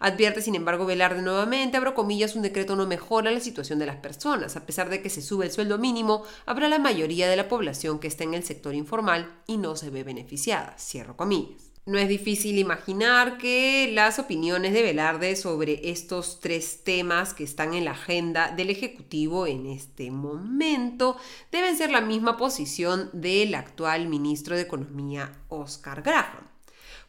Advierte, 0.00 0.42
sin 0.42 0.54
embargo, 0.54 0.86
Velarde 0.86 1.22
nuevamente, 1.22 1.76
abro 1.76 1.94
comillas, 1.94 2.36
un 2.36 2.42
decreto 2.42 2.76
no 2.76 2.86
mejora 2.86 3.30
la 3.30 3.40
situación 3.40 3.78
de 3.78 3.86
las 3.86 3.96
personas. 3.96 4.56
A 4.56 4.66
pesar 4.66 4.88
de 4.90 5.02
que 5.02 5.10
se 5.10 5.22
sube 5.22 5.46
el 5.46 5.52
sueldo 5.52 5.78
mínimo, 5.78 6.24
habrá 6.46 6.68
la 6.68 6.78
mayoría 6.78 7.28
de 7.28 7.36
la 7.36 7.48
población 7.48 7.98
que 7.98 8.06
está 8.08 8.24
en 8.24 8.34
el 8.34 8.44
sector 8.44 8.74
informal 8.74 9.32
y 9.46 9.56
no 9.56 9.76
se 9.76 9.90
ve 9.90 10.04
beneficiada. 10.04 10.76
Cierro 10.78 11.16
comillas. 11.16 11.68
No 11.88 11.96
es 11.96 12.06
difícil 12.06 12.58
imaginar 12.58 13.38
que 13.38 13.90
las 13.94 14.18
opiniones 14.18 14.74
de 14.74 14.82
Velarde 14.82 15.34
sobre 15.36 15.88
estos 15.88 16.38
tres 16.38 16.84
temas 16.84 17.32
que 17.32 17.44
están 17.44 17.72
en 17.72 17.86
la 17.86 17.92
agenda 17.92 18.52
del 18.54 18.68
Ejecutivo 18.68 19.46
en 19.46 19.64
este 19.64 20.10
momento 20.10 21.16
deben 21.50 21.78
ser 21.78 21.90
la 21.90 22.02
misma 22.02 22.36
posición 22.36 23.08
del 23.14 23.54
actual 23.54 24.06
ministro 24.06 24.54
de 24.54 24.62
Economía, 24.62 25.32
Oscar 25.48 26.02
Graham 26.02 26.47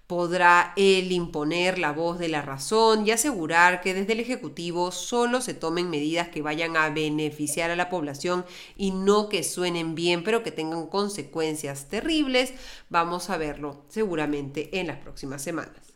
podrá 0.10 0.74
él 0.76 1.12
imponer 1.12 1.78
la 1.78 1.92
voz 1.92 2.18
de 2.18 2.30
la 2.30 2.42
razón 2.42 3.06
y 3.06 3.12
asegurar 3.12 3.80
que 3.80 3.94
desde 3.94 4.14
el 4.14 4.20
Ejecutivo 4.20 4.92
solo 4.92 5.40
se 5.40 5.54
tomen 5.54 5.92
medidas 5.92 6.30
que 6.30 6.42
vayan 6.42 6.78
a 6.78 6.90
beneficiar 6.90 7.70
a 7.70 7.76
la 7.76 7.92
población 7.92 8.44
y 8.76 8.90
no 8.90 9.30
que 9.30 9.44
suenen 9.44 9.94
bien 9.94 10.24
pero 10.24 10.42
que 10.42 10.50
tengan 10.50 10.88
consecuencias 10.88 11.90
terribles. 11.90 12.54
Vamos 12.90 13.30
a 13.30 13.38
verlo 13.38 13.86
seguramente 13.88 14.80
en 14.80 14.88
las 14.88 14.98
próximas 14.98 15.44
semanas. 15.44 15.94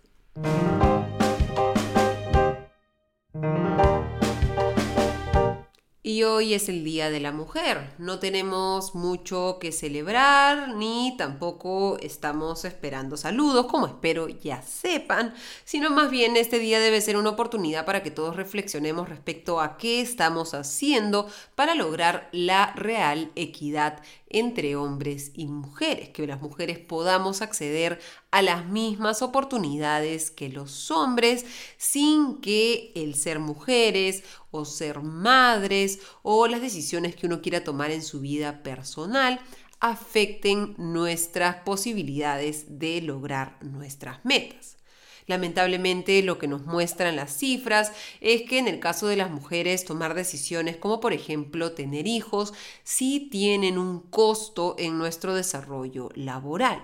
Y 6.05 6.24
hoy 6.24 6.53
es 6.53 6.67
el 6.67 6.83
Día 6.83 7.10
de 7.10 7.22
la 7.22 7.31
Mujer. 7.31 7.93
No 7.98 8.19
tenemos 8.19 8.93
mucho 8.93 9.57
que 9.62 9.72
celebrar 9.72 10.75
ni 10.75 11.15
tampoco 11.17 11.98
estamos 12.01 12.65
esperando 12.65 13.15
saludos, 13.15 13.67
como 13.67 13.88
espero 13.88 14.27
ya 14.27 14.62
sepan, 14.63 15.33
sino 15.63 15.91
más 15.91 16.12
bien 16.12 16.36
este 16.36 16.60
día 16.60 16.81
debe 16.81 17.00
ser 17.00 17.15
una 17.15 17.29
oportunidad 17.29 17.86
para 17.86 18.03
que 18.03 18.12
todos 18.12 18.36
reflexionemos 18.36 19.07
respecto 19.07 19.62
a 19.62 19.77
qué 19.77 20.01
estamos 20.01 20.53
haciendo 20.53 21.29
para 21.55 21.74
lograr 21.74 22.27
la 22.33 22.74
real 22.75 23.31
equidad 23.36 24.01
entre 24.34 24.75
hombres 24.75 25.32
y 25.36 25.48
mujeres, 25.48 26.10
que 26.10 26.28
las 26.28 26.42
mujeres 26.42 26.80
podamos 26.80 27.42
acceder 27.42 28.00
a 28.32 28.42
las 28.42 28.66
mismas 28.66 29.22
oportunidades 29.22 30.32
que 30.32 30.50
los 30.50 30.92
hombres 30.92 31.46
sin 31.78 32.42
que 32.42 32.92
el 32.96 33.16
ser 33.16 33.40
mujeres 33.40 34.24
o 34.52 34.66
ser 34.66 35.02
madres 35.02 36.00
o 36.24 36.48
las 36.48 36.62
decisiones 36.62 37.16
que 37.16 37.28
uno 37.28 37.42
quiera 37.42 37.63
tomar 37.63 37.92
en 37.92 38.02
su 38.02 38.20
vida 38.20 38.63
personal 38.63 39.40
afecten 39.80 40.75
nuestras 40.78 41.58
posibilidades 41.58 42.80
de 42.80 43.02
lograr 43.02 43.58
nuestras 43.62 44.24
metas. 44.25 44.78
Lamentablemente 45.27 46.22
lo 46.24 46.38
que 46.38 46.48
nos 46.48 46.65
muestran 46.65 47.15
las 47.15 47.36
cifras 47.38 47.92
es 48.22 48.44
que 48.44 48.58
en 48.58 48.68
el 48.68 48.80
caso 48.80 49.08
de 49.08 49.15
las 49.15 49.32
mujeres 49.32 49.86
tomar 49.86 50.13
decisiones 50.13 50.77
como 50.77 51.00
por 51.00 51.13
ejemplo 51.13 51.72
tener 51.72 52.08
hijos 52.08 52.53
sí 52.84 53.27
tienen 53.32 53.77
un 53.77 54.00
costo 54.00 54.75
en 54.77 54.98
nuestro 54.98 55.34
desarrollo 55.34 56.10
laboral. 56.15 56.82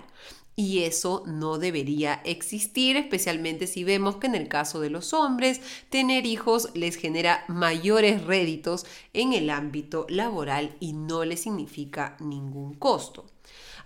Y 0.56 0.80
eso 0.80 1.22
no 1.26 1.56
debería 1.56 2.20
existir, 2.24 2.96
especialmente 2.96 3.66
si 3.66 3.82
vemos 3.82 4.16
que 4.16 4.26
en 4.26 4.34
el 4.34 4.48
caso 4.48 4.80
de 4.80 4.90
los 4.90 5.14
hombres, 5.14 5.62
tener 5.88 6.26
hijos 6.26 6.68
les 6.74 6.96
genera 6.96 7.44
mayores 7.48 8.24
réditos 8.24 8.84
en 9.14 9.32
el 9.32 9.48
ámbito 9.48 10.04
laboral 10.10 10.76
y 10.78 10.92
no 10.92 11.24
les 11.24 11.40
significa 11.40 12.16
ningún 12.20 12.74
costo 12.74 13.24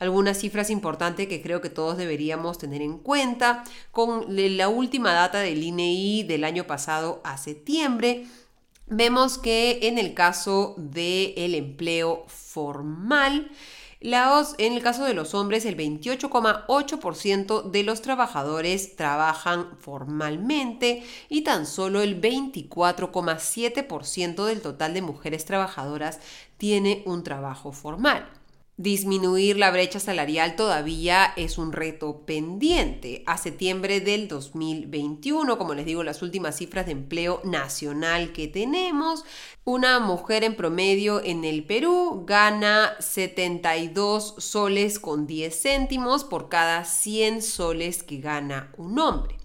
algunas 0.04 0.38
cifras 0.38 0.70
importantes 0.70 1.26
que 1.26 1.42
creo 1.42 1.60
que 1.60 1.70
todos 1.70 1.96
deberíamos 1.96 2.58
tener 2.58 2.82
en 2.82 2.98
cuenta. 2.98 3.64
Con 3.90 4.24
la 4.28 4.68
última 4.68 5.12
data 5.12 5.40
del 5.40 5.62
INEI 5.62 6.20
e 6.20 6.24
del 6.24 6.44
año 6.44 6.66
pasado 6.66 7.20
a 7.24 7.36
septiembre, 7.36 8.26
vemos 8.86 9.38
que 9.38 9.80
en 9.82 9.98
el 9.98 10.14
caso 10.14 10.74
del 10.76 11.54
empleo 11.54 12.24
formal, 12.28 13.50
en 14.06 14.74
el 14.74 14.82
caso 14.82 15.04
de 15.04 15.14
los 15.14 15.32
hombres, 15.32 15.64
el 15.64 15.78
28,8% 15.78 17.70
de 17.70 17.84
los 17.84 18.02
trabajadores 18.02 18.96
trabajan 18.96 19.78
formalmente 19.78 21.02
y 21.30 21.40
tan 21.40 21.64
solo 21.64 22.02
el 22.02 22.20
24,7% 22.20 24.44
del 24.44 24.60
total 24.60 24.92
de 24.92 25.00
mujeres 25.00 25.46
trabajadoras 25.46 26.20
tiene 26.58 27.02
un 27.06 27.22
trabajo 27.22 27.72
formal. 27.72 28.28
Disminuir 28.76 29.56
la 29.56 29.70
brecha 29.70 30.00
salarial 30.00 30.56
todavía 30.56 31.32
es 31.36 31.58
un 31.58 31.72
reto 31.72 32.26
pendiente. 32.26 33.22
A 33.24 33.38
septiembre 33.38 34.00
del 34.00 34.26
2021, 34.26 35.56
como 35.58 35.74
les 35.74 35.86
digo, 35.86 36.02
las 36.02 36.22
últimas 36.22 36.56
cifras 36.56 36.86
de 36.86 36.92
empleo 36.92 37.40
nacional 37.44 38.32
que 38.32 38.48
tenemos, 38.48 39.24
una 39.62 40.00
mujer 40.00 40.42
en 40.42 40.56
promedio 40.56 41.22
en 41.22 41.44
el 41.44 41.62
Perú 41.64 42.24
gana 42.26 42.94
72 42.98 44.34
soles 44.38 44.98
con 44.98 45.28
10 45.28 45.56
céntimos 45.56 46.24
por 46.24 46.48
cada 46.48 46.84
100 46.84 47.42
soles 47.42 48.02
que 48.02 48.18
gana 48.18 48.72
un 48.76 48.98
hombre. 48.98 49.43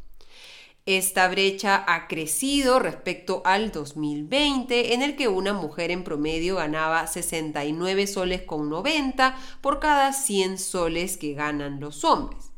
Esta 0.91 1.27
brecha 1.27 1.83
ha 1.85 2.07
crecido 2.07 2.79
respecto 2.79 3.43
al 3.45 3.71
2020, 3.71 4.95
en 4.95 5.03
el 5.03 5.15
que 5.15 5.27
una 5.27 5.53
mujer 5.53 5.91
en 5.91 6.03
promedio 6.03 6.55
ganaba 6.55 7.05
69 7.05 8.07
soles 8.07 8.41
con 8.41 8.71
90 8.71 9.37
por 9.61 9.79
cada 9.79 10.13
100 10.13 10.57
soles 10.57 11.17
que 11.17 11.35
ganan 11.35 11.79
los 11.79 12.03
hombres. 12.03 12.49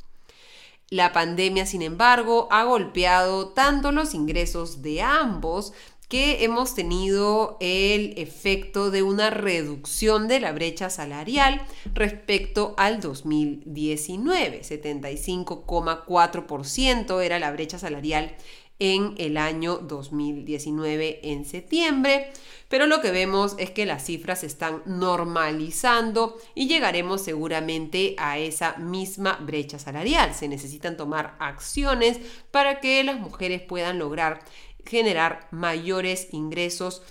La 0.89 1.11
pandemia, 1.11 1.65
sin 1.65 1.81
embargo, 1.81 2.47
ha 2.51 2.63
golpeado 2.63 3.49
tanto 3.49 3.91
los 3.91 4.13
ingresos 4.13 4.81
de 4.81 5.01
ambos 5.01 5.73
que 6.11 6.43
hemos 6.43 6.75
tenido 6.75 7.55
el 7.61 8.15
efecto 8.17 8.91
de 8.91 9.01
una 9.01 9.29
reducción 9.29 10.27
de 10.27 10.41
la 10.41 10.51
brecha 10.51 10.89
salarial 10.89 11.61
respecto 11.93 12.73
al 12.75 12.99
2019. 12.99 14.61
75,4% 14.61 17.23
era 17.23 17.39
la 17.39 17.53
brecha 17.53 17.79
salarial 17.79 18.35
en 18.81 19.13
el 19.19 19.37
año 19.37 19.77
2019 19.77 21.19
en 21.31 21.45
septiembre, 21.45 22.31
pero 22.67 22.87
lo 22.87 22.99
que 22.99 23.11
vemos 23.11 23.53
es 23.59 23.69
que 23.69 23.85
las 23.85 24.03
cifras 24.03 24.39
se 24.39 24.47
están 24.47 24.81
normalizando 24.85 26.35
y 26.55 26.67
llegaremos 26.67 27.21
seguramente 27.21 28.15
a 28.17 28.39
esa 28.39 28.77
misma 28.77 29.37
brecha 29.39 29.77
salarial. 29.77 30.33
Se 30.33 30.47
necesitan 30.47 30.97
tomar 30.97 31.35
acciones 31.37 32.17
para 32.49 32.79
que 32.79 33.03
las 33.03 33.19
mujeres 33.19 33.61
puedan 33.61 33.99
lograr 33.99 34.39
generar 34.85 35.47
mayores 35.51 36.29
ingresos 36.31 37.01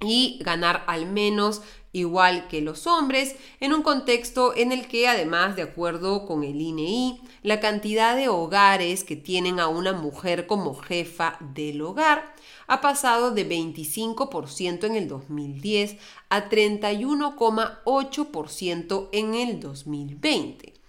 y 0.00 0.38
ganar 0.42 0.84
al 0.86 1.06
menos 1.06 1.62
igual 1.92 2.46
que 2.48 2.60
los 2.60 2.86
hombres, 2.86 3.34
en 3.58 3.72
un 3.72 3.82
contexto 3.82 4.54
en 4.56 4.70
el 4.72 4.86
que 4.86 5.08
además, 5.08 5.56
de 5.56 5.62
acuerdo 5.62 6.26
con 6.26 6.44
el 6.44 6.60
INEI, 6.60 7.10
e 7.10 7.18
la 7.42 7.58
cantidad 7.58 8.14
de 8.16 8.28
hogares 8.28 9.02
que 9.02 9.16
tienen 9.16 9.58
a 9.58 9.66
una 9.68 9.92
mujer 9.92 10.46
como 10.46 10.74
jefa 10.74 11.38
del 11.54 11.82
hogar 11.82 12.32
ha 12.66 12.80
pasado 12.80 13.32
de 13.32 13.48
25% 13.48 14.84
en 14.84 14.94
el 14.94 15.08
2010 15.08 15.96
a 16.28 16.48
31,8% 16.48 19.08
en 19.12 19.34
el 19.34 19.58
2020. 19.58 20.79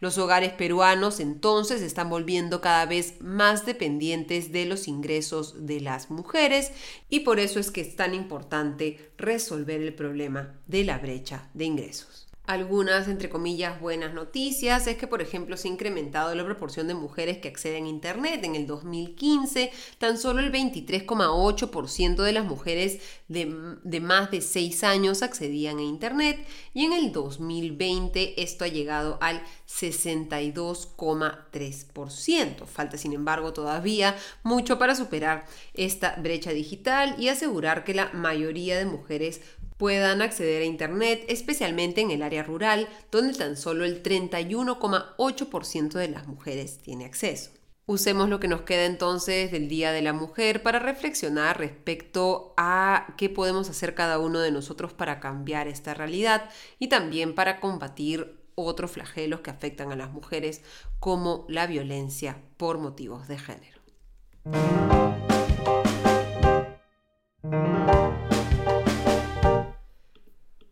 Los 0.00 0.16
hogares 0.18 0.52
peruanos 0.52 1.18
entonces 1.18 1.82
están 1.82 2.08
volviendo 2.08 2.60
cada 2.60 2.86
vez 2.86 3.20
más 3.20 3.66
dependientes 3.66 4.52
de 4.52 4.64
los 4.64 4.86
ingresos 4.86 5.66
de 5.66 5.80
las 5.80 6.10
mujeres 6.10 6.72
y 7.08 7.20
por 7.20 7.40
eso 7.40 7.58
es 7.58 7.72
que 7.72 7.80
es 7.80 7.96
tan 7.96 8.14
importante 8.14 9.10
resolver 9.18 9.82
el 9.82 9.94
problema 9.94 10.54
de 10.66 10.84
la 10.84 10.98
brecha 10.98 11.50
de 11.54 11.64
ingresos 11.64 12.27
algunas, 12.48 13.06
entre 13.08 13.28
comillas, 13.28 13.78
buenas 13.78 14.14
noticias 14.14 14.86
es 14.86 14.96
que, 14.96 15.06
por 15.06 15.20
ejemplo, 15.20 15.58
se 15.58 15.68
ha 15.68 15.70
incrementado 15.70 16.34
la 16.34 16.46
proporción 16.46 16.88
de 16.88 16.94
mujeres 16.94 17.36
que 17.36 17.48
acceden 17.48 17.84
a 17.84 17.88
Internet. 17.88 18.42
En 18.42 18.54
el 18.54 18.66
2015, 18.66 19.70
tan 19.98 20.16
solo 20.16 20.40
el 20.40 20.50
23,8% 20.50 22.22
de 22.22 22.32
las 22.32 22.46
mujeres 22.46 23.02
de, 23.28 23.76
de, 23.84 24.00
más 24.00 24.30
de 24.30 24.40
6 24.40 24.82
años 24.82 25.22
accedían 25.22 25.76
a 25.76 25.82
Internet 25.82 26.38
y 26.72 26.86
en 26.86 26.94
el 26.94 27.12
2020 27.12 28.42
esto 28.42 28.64
ha 28.64 28.68
llegado 28.68 29.18
al 29.20 29.42
62,3%. 29.68 32.64
Falta, 32.64 32.96
sin 32.96 33.12
embargo, 33.12 33.52
todavía 33.52 34.16
mucho 34.42 34.78
para 34.78 34.94
superar 34.94 35.44
esta 35.74 36.16
brecha 36.16 36.52
digital 36.52 37.14
y 37.18 37.28
asegurar 37.28 37.84
que 37.84 37.92
la 37.92 38.08
mayoría 38.14 38.78
de 38.78 38.86
mujeres 38.86 39.42
puedan 39.78 40.20
acceder 40.20 40.60
a 40.62 40.66
Internet, 40.66 41.24
especialmente 41.28 42.02
en 42.02 42.10
el 42.10 42.22
área 42.22 42.42
rural, 42.42 42.88
donde 43.10 43.32
tan 43.32 43.56
solo 43.56 43.86
el 43.86 44.02
31,8% 44.02 45.92
de 45.94 46.08
las 46.08 46.26
mujeres 46.26 46.78
tiene 46.82 47.06
acceso. 47.06 47.52
Usemos 47.86 48.28
lo 48.28 48.38
que 48.38 48.48
nos 48.48 48.62
queda 48.62 48.84
entonces 48.84 49.50
del 49.50 49.66
Día 49.68 49.92
de 49.92 50.02
la 50.02 50.12
Mujer 50.12 50.62
para 50.62 50.78
reflexionar 50.78 51.58
respecto 51.58 52.52
a 52.58 53.14
qué 53.16 53.30
podemos 53.30 53.70
hacer 53.70 53.94
cada 53.94 54.18
uno 54.18 54.40
de 54.40 54.50
nosotros 54.50 54.92
para 54.92 55.20
cambiar 55.20 55.68
esta 55.68 55.94
realidad 55.94 56.50
y 56.78 56.88
también 56.88 57.34
para 57.34 57.60
combatir 57.60 58.38
otros 58.56 58.90
flagelos 58.90 59.40
que 59.40 59.50
afectan 59.50 59.90
a 59.90 59.96
las 59.96 60.10
mujeres 60.10 60.62
como 61.00 61.46
la 61.48 61.66
violencia 61.66 62.42
por 62.58 62.76
motivos 62.76 63.26
de 63.26 63.38
género. 63.38 63.78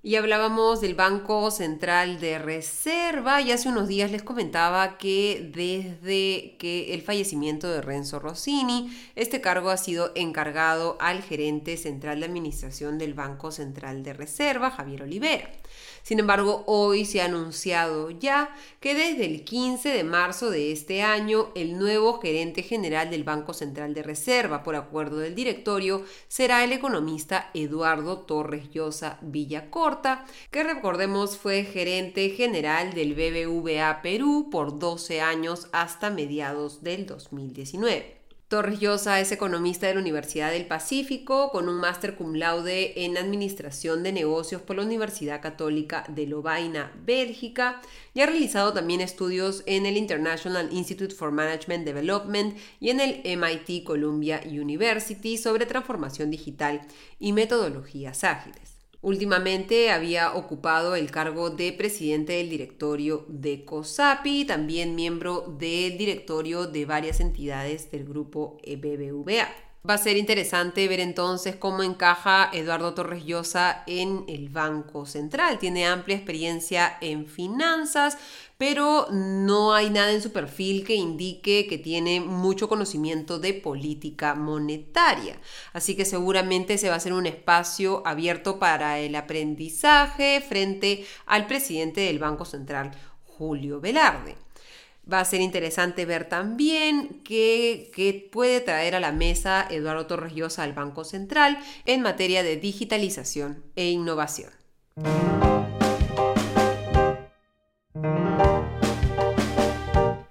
Y 0.06 0.14
hablábamos 0.14 0.80
del 0.80 0.94
Banco 0.94 1.50
Central 1.50 2.20
de 2.20 2.38
Reserva 2.38 3.40
y 3.40 3.50
hace 3.50 3.68
unos 3.68 3.88
días 3.88 4.12
les 4.12 4.22
comentaba 4.22 4.98
que 4.98 5.50
desde 5.52 6.54
que 6.58 6.94
el 6.94 7.02
fallecimiento 7.02 7.68
de 7.68 7.82
Renzo 7.82 8.20
Rossini, 8.20 8.96
este 9.16 9.40
cargo 9.40 9.68
ha 9.70 9.76
sido 9.76 10.12
encargado 10.14 10.96
al 11.00 11.22
gerente 11.22 11.76
central 11.76 12.20
de 12.20 12.26
administración 12.26 12.98
del 12.98 13.14
Banco 13.14 13.50
Central 13.50 14.04
de 14.04 14.12
Reserva, 14.12 14.70
Javier 14.70 15.02
Olivera. 15.02 15.50
Sin 16.06 16.20
embargo, 16.20 16.62
hoy 16.68 17.04
se 17.04 17.20
ha 17.20 17.24
anunciado 17.24 18.12
ya 18.12 18.54
que 18.78 18.94
desde 18.94 19.24
el 19.26 19.42
15 19.42 19.88
de 19.88 20.04
marzo 20.04 20.50
de 20.50 20.70
este 20.70 21.02
año, 21.02 21.48
el 21.56 21.76
nuevo 21.76 22.20
gerente 22.20 22.62
general 22.62 23.10
del 23.10 23.24
Banco 23.24 23.52
Central 23.52 23.92
de 23.92 24.04
Reserva, 24.04 24.62
por 24.62 24.76
acuerdo 24.76 25.16
del 25.16 25.34
directorio, 25.34 26.04
será 26.28 26.62
el 26.62 26.70
economista 26.70 27.50
Eduardo 27.54 28.20
Torres 28.20 28.70
Llosa 28.70 29.18
Villacorta, 29.20 30.24
que 30.52 30.62
recordemos 30.62 31.38
fue 31.38 31.64
gerente 31.64 32.30
general 32.30 32.94
del 32.94 33.14
BBVA 33.14 34.00
Perú 34.00 34.48
por 34.48 34.78
12 34.78 35.20
años 35.20 35.66
hasta 35.72 36.10
mediados 36.10 36.84
del 36.84 37.06
2019. 37.06 38.15
Torres 38.48 38.78
Llosa 38.78 39.18
es 39.18 39.32
economista 39.32 39.88
de 39.88 39.94
la 39.94 40.00
Universidad 40.00 40.52
del 40.52 40.66
Pacífico 40.66 41.50
con 41.50 41.68
un 41.68 41.80
máster 41.80 42.14
cum 42.14 42.36
laude 42.36 43.04
en 43.04 43.16
Administración 43.16 44.04
de 44.04 44.12
Negocios 44.12 44.62
por 44.62 44.76
la 44.76 44.84
Universidad 44.84 45.42
Católica 45.42 46.04
de 46.08 46.28
Lovaina, 46.28 46.92
Bélgica, 47.04 47.82
y 48.14 48.20
ha 48.20 48.26
realizado 48.26 48.72
también 48.72 49.00
estudios 49.00 49.64
en 49.66 49.84
el 49.84 49.96
International 49.96 50.68
Institute 50.70 51.12
for 51.12 51.32
Management 51.32 51.84
Development 51.84 52.56
y 52.78 52.90
en 52.90 53.00
el 53.00 53.20
MIT 53.24 53.82
Columbia 53.82 54.40
University 54.44 55.38
sobre 55.38 55.66
transformación 55.66 56.30
digital 56.30 56.82
y 57.18 57.32
metodologías 57.32 58.22
ágiles. 58.22 58.75
Últimamente 59.06 59.92
había 59.92 60.34
ocupado 60.34 60.96
el 60.96 61.12
cargo 61.12 61.50
de 61.50 61.72
presidente 61.72 62.32
del 62.32 62.50
directorio 62.50 63.24
de 63.28 63.64
COSAPI, 63.64 64.46
también 64.46 64.96
miembro 64.96 65.42
del 65.60 65.96
directorio 65.96 66.66
de 66.66 66.86
varias 66.86 67.20
entidades 67.20 67.88
del 67.92 68.04
grupo 68.04 68.58
BBVA. 68.66 69.65
Va 69.88 69.94
a 69.94 69.98
ser 69.98 70.16
interesante 70.16 70.88
ver 70.88 70.98
entonces 70.98 71.54
cómo 71.54 71.84
encaja 71.84 72.50
Eduardo 72.52 72.92
Torres 72.94 73.24
Llosa 73.24 73.84
en 73.86 74.24
el 74.26 74.48
Banco 74.48 75.06
Central. 75.06 75.60
Tiene 75.60 75.86
amplia 75.86 76.16
experiencia 76.16 76.96
en 77.00 77.26
finanzas, 77.26 78.18
pero 78.58 79.06
no 79.12 79.74
hay 79.74 79.90
nada 79.90 80.10
en 80.10 80.22
su 80.22 80.32
perfil 80.32 80.84
que 80.84 80.94
indique 80.96 81.68
que 81.68 81.78
tiene 81.78 82.20
mucho 82.20 82.68
conocimiento 82.68 83.38
de 83.38 83.54
política 83.54 84.34
monetaria. 84.34 85.38
Así 85.72 85.94
que 85.94 86.04
seguramente 86.04 86.78
se 86.78 86.88
va 86.88 86.94
a 86.94 86.96
hacer 86.96 87.12
un 87.12 87.26
espacio 87.26 88.02
abierto 88.04 88.58
para 88.58 88.98
el 88.98 89.14
aprendizaje 89.14 90.40
frente 90.40 91.06
al 91.26 91.46
presidente 91.46 92.00
del 92.00 92.18
Banco 92.18 92.44
Central, 92.44 92.90
Julio 93.24 93.80
Velarde. 93.80 94.45
Va 95.10 95.20
a 95.20 95.24
ser 95.24 95.40
interesante 95.40 96.04
ver 96.04 96.28
también 96.28 97.20
qué, 97.22 98.28
puede 98.32 98.60
traer 98.60 98.96
a 98.96 99.00
la 99.00 99.12
mesa 99.12 99.66
Eduardo 99.70 100.06
Torres 100.06 100.34
Llosa 100.34 100.64
al 100.64 100.72
Banco 100.72 101.04
Central 101.04 101.58
en 101.84 102.02
materia 102.02 102.42
de 102.42 102.56
digitalización 102.56 103.62
e 103.76 103.88
innovación. 103.90 104.50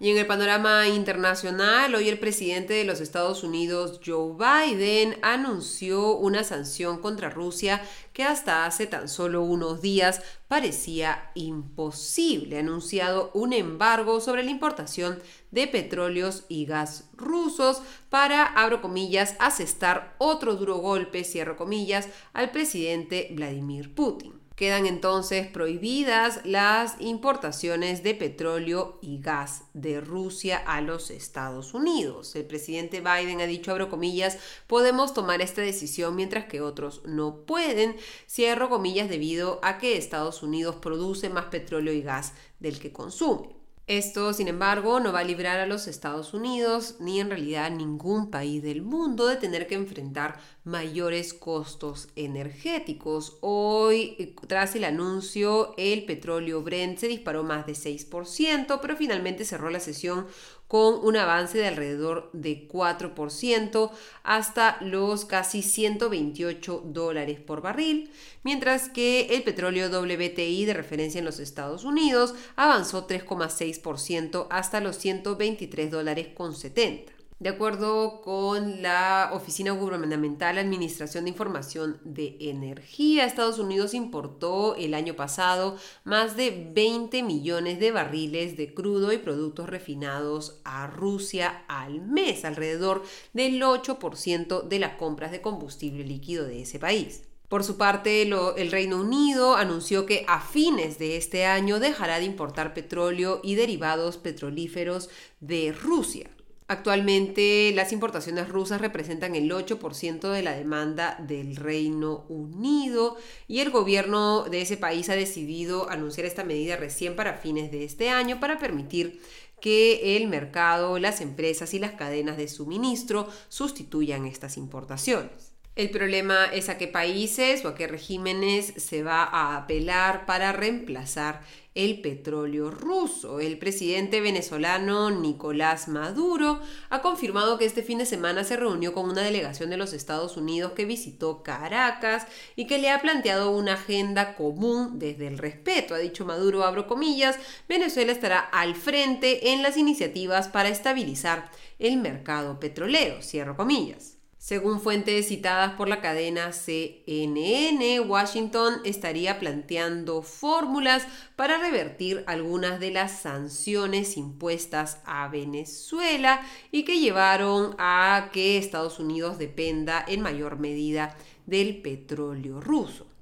Y 0.06 0.12
en 0.12 0.20
el 0.20 0.28
panorama 0.28 0.88
internacional, 0.88 1.96
hoy 1.96 2.10
el 2.10 2.20
presidente 2.20 2.76
de 2.76 2.84
los 2.84 3.02
Estados 3.02 3.44
Unidos, 3.44 4.00
Joe 4.06 4.36
Biden, 4.38 5.18
anunció 5.24 6.16
una 6.16 6.44
sanción 6.44 7.00
contra 7.00 7.32
Rusia 7.32 7.82
que 8.14 8.24
hasta 8.24 8.68
hace 8.68 8.86
tan 8.86 9.10
solo 9.10 9.42
unos 9.42 9.82
días 9.82 10.22
parecía 10.48 11.32
imposible. 11.34 12.58
Ha 12.58 12.60
anunciado 12.60 13.32
un 13.34 13.52
embargo 13.52 14.22
sobre 14.22 14.44
la 14.44 14.52
importación 14.52 15.18
de 15.50 15.66
petróleos 15.66 16.44
y 16.50 16.68
gas 16.68 17.10
rusos 17.18 17.82
para, 18.12 18.46
abro 18.46 18.84
comillas, 18.84 19.36
asestar 19.40 20.14
otro 20.20 20.56
duro 20.56 20.76
golpe, 20.76 21.24
cierro 21.24 21.58
comillas, 21.58 22.10
al 22.34 22.52
presidente 22.52 23.30
Vladimir 23.32 23.96
Putin. 23.96 24.35
Quedan 24.56 24.86
entonces 24.86 25.48
prohibidas 25.48 26.40
las 26.46 26.96
importaciones 27.02 28.04
de 28.04 28.16
petróleo 28.16 29.00
y 29.02 29.20
gas 29.20 29.66
de 29.74 30.00
Rusia 30.00 30.58
a 30.66 30.80
los 30.80 31.12
Estados 31.12 31.74
Unidos. 31.74 32.34
El 32.38 32.46
presidente 32.46 33.02
Biden 33.02 33.42
ha 33.42 33.48
dicho, 33.48 33.72
abro 33.72 33.90
comillas, 33.90 34.38
podemos 34.68 35.14
tomar 35.14 35.42
esta 35.42 35.62
decisión 35.62 36.16
mientras 36.16 36.46
que 36.46 36.62
otros 36.62 37.02
no 37.04 37.46
pueden, 37.46 37.98
cierro 38.30 38.70
comillas, 38.70 39.10
debido 39.10 39.60
a 39.62 39.78
que 39.78 39.98
Estados 39.98 40.42
Unidos 40.42 40.78
produce 40.78 41.30
más 41.30 41.48
petróleo 41.48 41.92
y 41.92 42.02
gas 42.02 42.32
del 42.60 42.80
que 42.80 42.94
consume. 42.94 43.56
Esto, 43.88 44.34
sin 44.34 44.48
embargo, 44.48 45.00
no 45.00 45.14
va 45.14 45.20
a 45.20 45.24
librar 45.24 45.60
a 45.60 45.68
los 45.68 45.88
Estados 45.88 46.34
Unidos 46.34 46.96
ni 47.00 47.20
en 47.20 47.30
realidad 47.30 47.70
ningún 47.70 48.32
país 48.32 48.64
del 48.64 48.82
mundo 48.82 49.28
de 49.28 49.36
tener 49.36 49.68
que 49.68 49.76
enfrentar 49.76 50.40
mayores 50.66 51.34
costos 51.34 52.10
energéticos. 52.16 53.38
Hoy, 53.42 54.36
tras 54.48 54.76
el 54.76 54.84
anuncio, 54.84 55.74
el 55.78 56.06
petróleo 56.06 56.62
Brent 56.64 56.98
se 56.98 57.08
disparó 57.08 57.44
más 57.44 57.66
de 57.66 57.74
6%, 57.74 58.80
pero 58.82 58.98
finalmente 58.98 59.46
cerró 59.46 59.70
la 59.70 59.80
sesión 59.80 60.28
con 60.68 61.06
un 61.06 61.16
avance 61.16 61.60
de 61.60 61.68
alrededor 61.68 62.32
de 62.34 62.68
4% 62.68 63.92
hasta 64.24 64.78
los 64.82 65.26
casi 65.26 65.62
128 65.62 66.84
dólares 66.88 67.40
por 67.40 67.62
barril, 67.62 68.12
mientras 68.44 68.90
que 68.90 69.28
el 69.36 69.44
petróleo 69.44 69.90
WTI 69.90 70.66
de 70.66 70.74
referencia 70.74 71.20
en 71.20 71.26
los 71.26 71.40
Estados 71.40 71.84
Unidos 71.84 72.34
avanzó 72.56 73.08
3,6% 73.08 74.48
hasta 74.50 74.82
los 74.82 74.98
123 74.98 75.92
dólares 75.92 76.30
con 76.36 76.56
70. 76.56 77.15
De 77.38 77.50
acuerdo 77.50 78.22
con 78.22 78.82
la 78.82 79.32
Oficina 79.34 79.72
Gubernamental 79.72 80.58
Administración 80.58 81.26
de 81.26 81.32
Información 81.32 82.00
de 82.06 82.38
Energía, 82.40 83.26
Estados 83.26 83.60
Unidos 83.60 83.94
importó 83.94 84.74
el 84.78 84.94
año 84.94 85.18
pasado 85.18 85.76
más 86.06 86.38
de 86.38 86.72
20 86.74 87.24
millones 87.24 87.78
de 87.82 87.92
barriles 87.92 88.56
de 88.56 88.74
crudo 88.74 89.12
y 89.12 89.18
productos 89.18 89.68
refinados 89.68 90.62
a 90.64 90.88
Rusia 90.88 91.66
al 91.68 92.00
mes, 92.00 92.46
alrededor 92.46 93.04
del 93.34 93.62
8% 93.62 94.64
de 94.70 94.80
las 94.80 94.94
compras 94.94 95.32
de 95.32 95.42
combustible 95.42 96.06
líquido 96.06 96.46
de 96.46 96.62
ese 96.62 96.80
país. 96.80 97.24
Por 97.50 97.66
su 97.66 97.76
parte, 97.76 98.22
el 98.22 98.72
Reino 98.72 99.02
Unido 99.02 99.56
anunció 99.56 100.06
que 100.06 100.24
a 100.30 100.40
fines 100.40 101.00
de 101.00 101.18
este 101.18 101.46
año 101.46 101.82
dejará 101.82 102.20
de 102.20 102.26
importar 102.26 102.74
petróleo 102.74 103.42
y 103.44 103.56
derivados 103.56 104.16
petrolíferos 104.16 105.10
de 105.42 105.74
Rusia. 105.74 106.30
Actualmente 106.68 107.72
las 107.76 107.92
importaciones 107.92 108.50
rusas 108.50 108.82
representan 108.82 109.36
el 109.36 109.52
8% 109.52 110.32
de 110.32 110.42
la 110.42 110.54
demanda 110.54 111.16
del 111.20 111.56
Reino 111.58 112.26
Unido 112.28 113.18
y 113.48 113.60
el 113.60 113.70
gobierno 113.70 114.46
de 114.46 114.62
ese 114.62 114.76
país 114.76 115.08
ha 115.10 115.16
decidido 115.16 115.92
anunciar 115.92 116.26
esta 116.26 116.44
medida 116.44 116.76
recién 116.76 117.16
para 117.16 117.38
fines 117.38 117.72
de 117.72 117.84
este 117.84 118.10
año 118.10 118.40
para 118.40 118.58
permitir 118.58 119.22
que 119.62 120.18
el 120.18 120.28
mercado, 120.28 120.98
las 120.98 121.22
empresas 121.22 121.76
y 121.76 121.80
las 121.80 121.92
cadenas 121.92 122.36
de 122.36 122.48
suministro 122.48 123.28
sustituyan 123.48 124.26
estas 124.26 124.58
importaciones. 124.58 125.55
El 125.76 125.90
problema 125.90 126.46
es 126.46 126.70
a 126.70 126.78
qué 126.78 126.88
países 126.88 127.66
o 127.66 127.68
a 127.68 127.76
qué 127.76 127.86
regímenes 127.86 128.74
se 128.78 129.04
va 129.04 129.26
a 129.26 129.58
apelar 129.58 130.26
para 130.26 130.54
reemplazar 130.54 131.42
el 131.74 132.00
petróleo 132.00 132.72
ruso. 132.72 133.42
El 133.42 133.58
presidente 133.58 134.22
venezolano 134.22 135.12
Nicolás 135.12 135.90
Maduro 135.90 136.62
ha 136.90 137.02
confirmado 137.02 137.58
que 137.58 137.66
este 137.66 137.84
fin 137.84 137.98
de 137.98 138.06
semana 138.06 138.46
se 138.46 138.56
reunió 138.56 138.94
con 138.94 139.10
una 139.10 139.22
delegación 139.22 139.70
de 139.70 139.76
los 139.76 139.92
Estados 139.92 140.38
Unidos 140.38 140.72
que 140.72 140.86
visitó 140.86 141.44
Caracas 141.44 142.26
y 142.56 142.68
que 142.68 142.78
le 142.78 142.90
ha 142.90 143.02
planteado 143.02 143.52
una 143.52 143.74
agenda 143.74 144.36
común 144.36 144.98
desde 144.98 145.28
el 145.28 145.38
respeto. 145.38 145.94
Ha 145.94 145.98
dicho 145.98 146.24
Maduro, 146.24 146.64
abro 146.64 146.88
comillas, 146.88 147.38
Venezuela 147.68 148.14
estará 148.14 148.40
al 148.40 148.76
frente 148.76 149.52
en 149.52 149.62
las 149.62 149.76
iniciativas 149.76 150.48
para 150.48 150.70
estabilizar 150.70 151.52
el 151.80 151.98
mercado 151.98 152.62
petrolero, 152.62 153.22
cierro 153.22 153.58
comillas. 153.58 154.15
Según 154.46 154.80
fuentes 154.80 155.30
citadas 155.30 155.74
por 155.74 155.90
la 155.90 156.02
cadena 156.02 156.52
CNN, 156.52 158.00
Washington 158.02 158.76
estaría 158.84 159.40
planteando 159.40 160.22
fórmulas 160.22 161.08
para 161.36 161.58
revertir 161.58 162.24
algunas 162.28 162.80
de 162.80 162.92
las 162.92 163.22
sanciones 163.22 164.18
impuestas 164.18 165.00
a 165.04 165.28
Venezuela 165.30 166.42
y 166.72 166.84
que 166.84 167.00
llevaron 167.00 167.76
a 167.80 168.30
que 168.32 168.60
Estados 168.60 169.00
Unidos 169.00 169.40
dependa 169.40 170.06
en 170.08 170.22
mayor 170.22 170.60
medida 170.60 171.18
del 171.48 171.82
petróleo 171.82 172.62
ruso. 172.62 173.15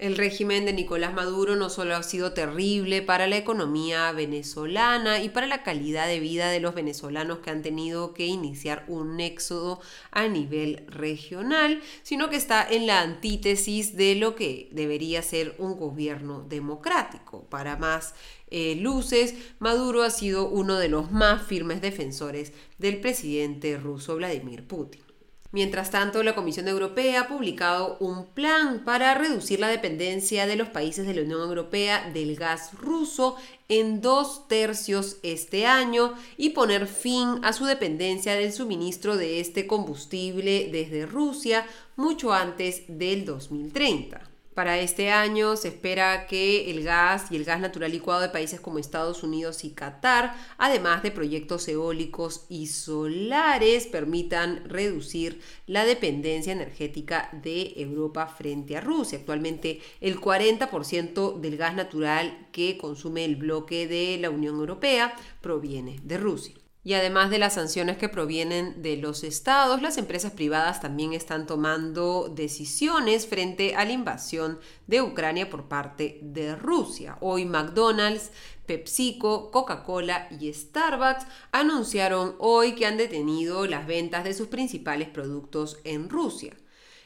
El 0.00 0.16
régimen 0.16 0.64
de 0.64 0.72
Nicolás 0.72 1.12
Maduro 1.12 1.56
no 1.56 1.68
solo 1.68 1.94
ha 1.94 2.02
sido 2.02 2.32
terrible 2.32 3.02
para 3.02 3.26
la 3.26 3.36
economía 3.36 4.10
venezolana 4.12 5.22
y 5.22 5.28
para 5.28 5.46
la 5.46 5.62
calidad 5.62 6.06
de 6.06 6.20
vida 6.20 6.48
de 6.48 6.58
los 6.58 6.74
venezolanos 6.74 7.40
que 7.40 7.50
han 7.50 7.60
tenido 7.60 8.14
que 8.14 8.24
iniciar 8.24 8.86
un 8.88 9.20
éxodo 9.20 9.78
a 10.10 10.26
nivel 10.26 10.86
regional, 10.86 11.82
sino 12.02 12.30
que 12.30 12.36
está 12.36 12.66
en 12.66 12.86
la 12.86 13.02
antítesis 13.02 13.94
de 13.94 14.14
lo 14.14 14.36
que 14.36 14.70
debería 14.72 15.20
ser 15.20 15.54
un 15.58 15.76
gobierno 15.76 16.46
democrático. 16.48 17.44
Para 17.50 17.76
más 17.76 18.14
eh, 18.50 18.76
luces, 18.76 19.34
Maduro 19.58 20.02
ha 20.02 20.08
sido 20.08 20.48
uno 20.48 20.78
de 20.78 20.88
los 20.88 21.12
más 21.12 21.46
firmes 21.46 21.82
defensores 21.82 22.54
del 22.78 23.02
presidente 23.02 23.76
ruso 23.76 24.16
Vladimir 24.16 24.66
Putin. 24.66 25.09
Mientras 25.52 25.90
tanto, 25.90 26.22
la 26.22 26.36
Comisión 26.36 26.68
Europea 26.68 27.22
ha 27.22 27.28
publicado 27.28 27.96
un 27.98 28.26
plan 28.26 28.84
para 28.84 29.14
reducir 29.14 29.58
la 29.58 29.66
dependencia 29.66 30.46
de 30.46 30.54
los 30.54 30.68
países 30.68 31.08
de 31.08 31.14
la 31.14 31.22
Unión 31.22 31.40
Europea 31.40 32.08
del 32.14 32.36
gas 32.36 32.72
ruso 32.74 33.34
en 33.68 34.00
dos 34.00 34.46
tercios 34.46 35.16
este 35.24 35.66
año 35.66 36.14
y 36.36 36.50
poner 36.50 36.86
fin 36.86 37.40
a 37.42 37.52
su 37.52 37.64
dependencia 37.64 38.34
del 38.34 38.52
suministro 38.52 39.16
de 39.16 39.40
este 39.40 39.66
combustible 39.66 40.68
desde 40.70 41.04
Rusia 41.04 41.66
mucho 41.96 42.32
antes 42.32 42.84
del 42.86 43.24
2030. 43.24 44.29
Para 44.60 44.78
este 44.78 45.10
año 45.10 45.56
se 45.56 45.68
espera 45.68 46.26
que 46.26 46.70
el 46.70 46.84
gas 46.84 47.32
y 47.32 47.36
el 47.36 47.46
gas 47.46 47.60
natural 47.60 47.90
licuado 47.90 48.20
de 48.20 48.28
países 48.28 48.60
como 48.60 48.78
Estados 48.78 49.22
Unidos 49.22 49.64
y 49.64 49.70
Qatar, 49.70 50.34
además 50.58 51.02
de 51.02 51.10
proyectos 51.10 51.66
eólicos 51.66 52.44
y 52.50 52.66
solares, 52.66 53.86
permitan 53.86 54.68
reducir 54.68 55.40
la 55.66 55.86
dependencia 55.86 56.52
energética 56.52 57.30
de 57.42 57.72
Europa 57.76 58.26
frente 58.26 58.76
a 58.76 58.82
Rusia. 58.82 59.20
Actualmente 59.20 59.80
el 60.02 60.20
40% 60.20 61.40
del 61.40 61.56
gas 61.56 61.74
natural 61.74 62.46
que 62.52 62.76
consume 62.76 63.24
el 63.24 63.36
bloque 63.36 63.86
de 63.86 64.18
la 64.20 64.28
Unión 64.28 64.56
Europea 64.56 65.14
proviene 65.40 66.00
de 66.02 66.18
Rusia. 66.18 66.59
Y 66.82 66.94
además 66.94 67.28
de 67.28 67.38
las 67.38 67.54
sanciones 67.54 67.98
que 67.98 68.08
provienen 68.08 68.80
de 68.80 68.96
los 68.96 69.22
estados, 69.22 69.82
las 69.82 69.98
empresas 69.98 70.32
privadas 70.32 70.80
también 70.80 71.12
están 71.12 71.46
tomando 71.46 72.32
decisiones 72.34 73.26
frente 73.26 73.74
a 73.74 73.84
la 73.84 73.92
invasión 73.92 74.58
de 74.86 75.02
Ucrania 75.02 75.50
por 75.50 75.68
parte 75.68 76.20
de 76.22 76.56
Rusia. 76.56 77.18
Hoy 77.20 77.44
McDonald's, 77.44 78.30
PepsiCo, 78.64 79.50
Coca-Cola 79.50 80.28
y 80.40 80.50
Starbucks 80.50 81.26
anunciaron 81.52 82.36
hoy 82.38 82.74
que 82.74 82.86
han 82.86 82.96
detenido 82.96 83.66
las 83.66 83.86
ventas 83.86 84.24
de 84.24 84.32
sus 84.32 84.48
principales 84.48 85.08
productos 85.08 85.78
en 85.84 86.08
Rusia. 86.08 86.56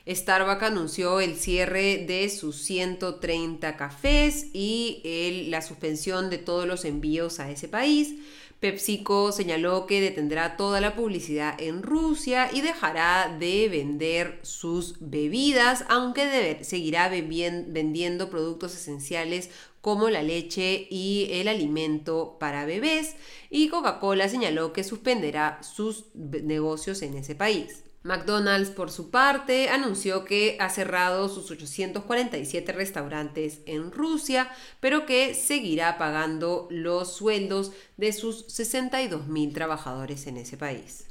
Starbucks 0.06 0.62
anunció 0.62 1.18
el 1.18 1.34
cierre 1.34 2.04
de 2.06 2.28
sus 2.28 2.62
130 2.62 3.76
cafés 3.76 4.48
y 4.52 5.46
la 5.48 5.62
suspensión 5.62 6.28
de 6.28 6.38
todos 6.38 6.66
los 6.66 6.84
envíos 6.84 7.40
a 7.40 7.50
ese 7.50 7.68
país. 7.68 8.14
PepsiCo 8.60 9.30
señaló 9.32 9.86
que 9.86 10.00
detendrá 10.00 10.56
toda 10.56 10.80
la 10.80 10.94
publicidad 10.94 11.60
en 11.60 11.82
Rusia 11.82 12.50
y 12.52 12.60
dejará 12.62 13.36
de 13.38 13.68
vender 13.68 14.40
sus 14.42 14.96
bebidas, 15.00 15.84
aunque 15.88 16.58
seguirá 16.62 17.08
vendiendo 17.08 18.30
productos 18.30 18.74
esenciales 18.74 19.50
como 19.80 20.08
la 20.08 20.22
leche 20.22 20.86
y 20.90 21.28
el 21.30 21.46
alimento 21.48 22.38
para 22.40 22.64
bebés. 22.64 23.16
Y 23.50 23.68
Coca-Cola 23.68 24.28
señaló 24.28 24.72
que 24.72 24.82
suspenderá 24.82 25.62
sus 25.62 26.06
negocios 26.14 27.02
en 27.02 27.14
ese 27.14 27.34
país. 27.34 27.84
McDonald's, 28.04 28.70
por 28.70 28.90
su 28.90 29.10
parte, 29.10 29.70
anunció 29.70 30.24
que 30.24 30.58
ha 30.60 30.68
cerrado 30.68 31.30
sus 31.30 31.50
847 31.50 32.70
restaurantes 32.72 33.60
en 33.64 33.90
Rusia, 33.90 34.50
pero 34.78 35.06
que 35.06 35.34
seguirá 35.34 35.96
pagando 35.96 36.68
los 36.70 37.16
sueldos 37.16 37.72
de 37.96 38.12
sus 38.12 38.44
62 38.48 39.26
mil 39.26 39.54
trabajadores 39.54 40.26
en 40.26 40.36
ese 40.36 40.58
país. 40.58 41.06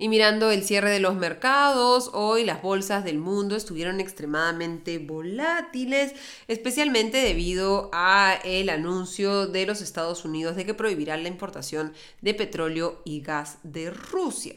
Y 0.00 0.08
mirando 0.08 0.52
el 0.52 0.62
cierre 0.62 0.90
de 0.90 1.00
los 1.00 1.16
mercados, 1.16 2.10
hoy 2.14 2.44
las 2.44 2.62
bolsas 2.62 3.02
del 3.02 3.18
mundo 3.18 3.56
estuvieron 3.56 3.98
extremadamente 3.98 4.98
volátiles, 4.98 6.14
especialmente 6.46 7.18
debido 7.18 7.90
a 7.92 8.38
el 8.44 8.68
anuncio 8.68 9.48
de 9.48 9.66
los 9.66 9.80
Estados 9.80 10.24
Unidos 10.24 10.54
de 10.54 10.64
que 10.64 10.74
prohibirán 10.74 11.24
la 11.24 11.28
importación 11.28 11.92
de 12.20 12.34
petróleo 12.34 13.02
y 13.04 13.22
gas 13.22 13.58
de 13.64 13.90
Rusia. 13.90 14.54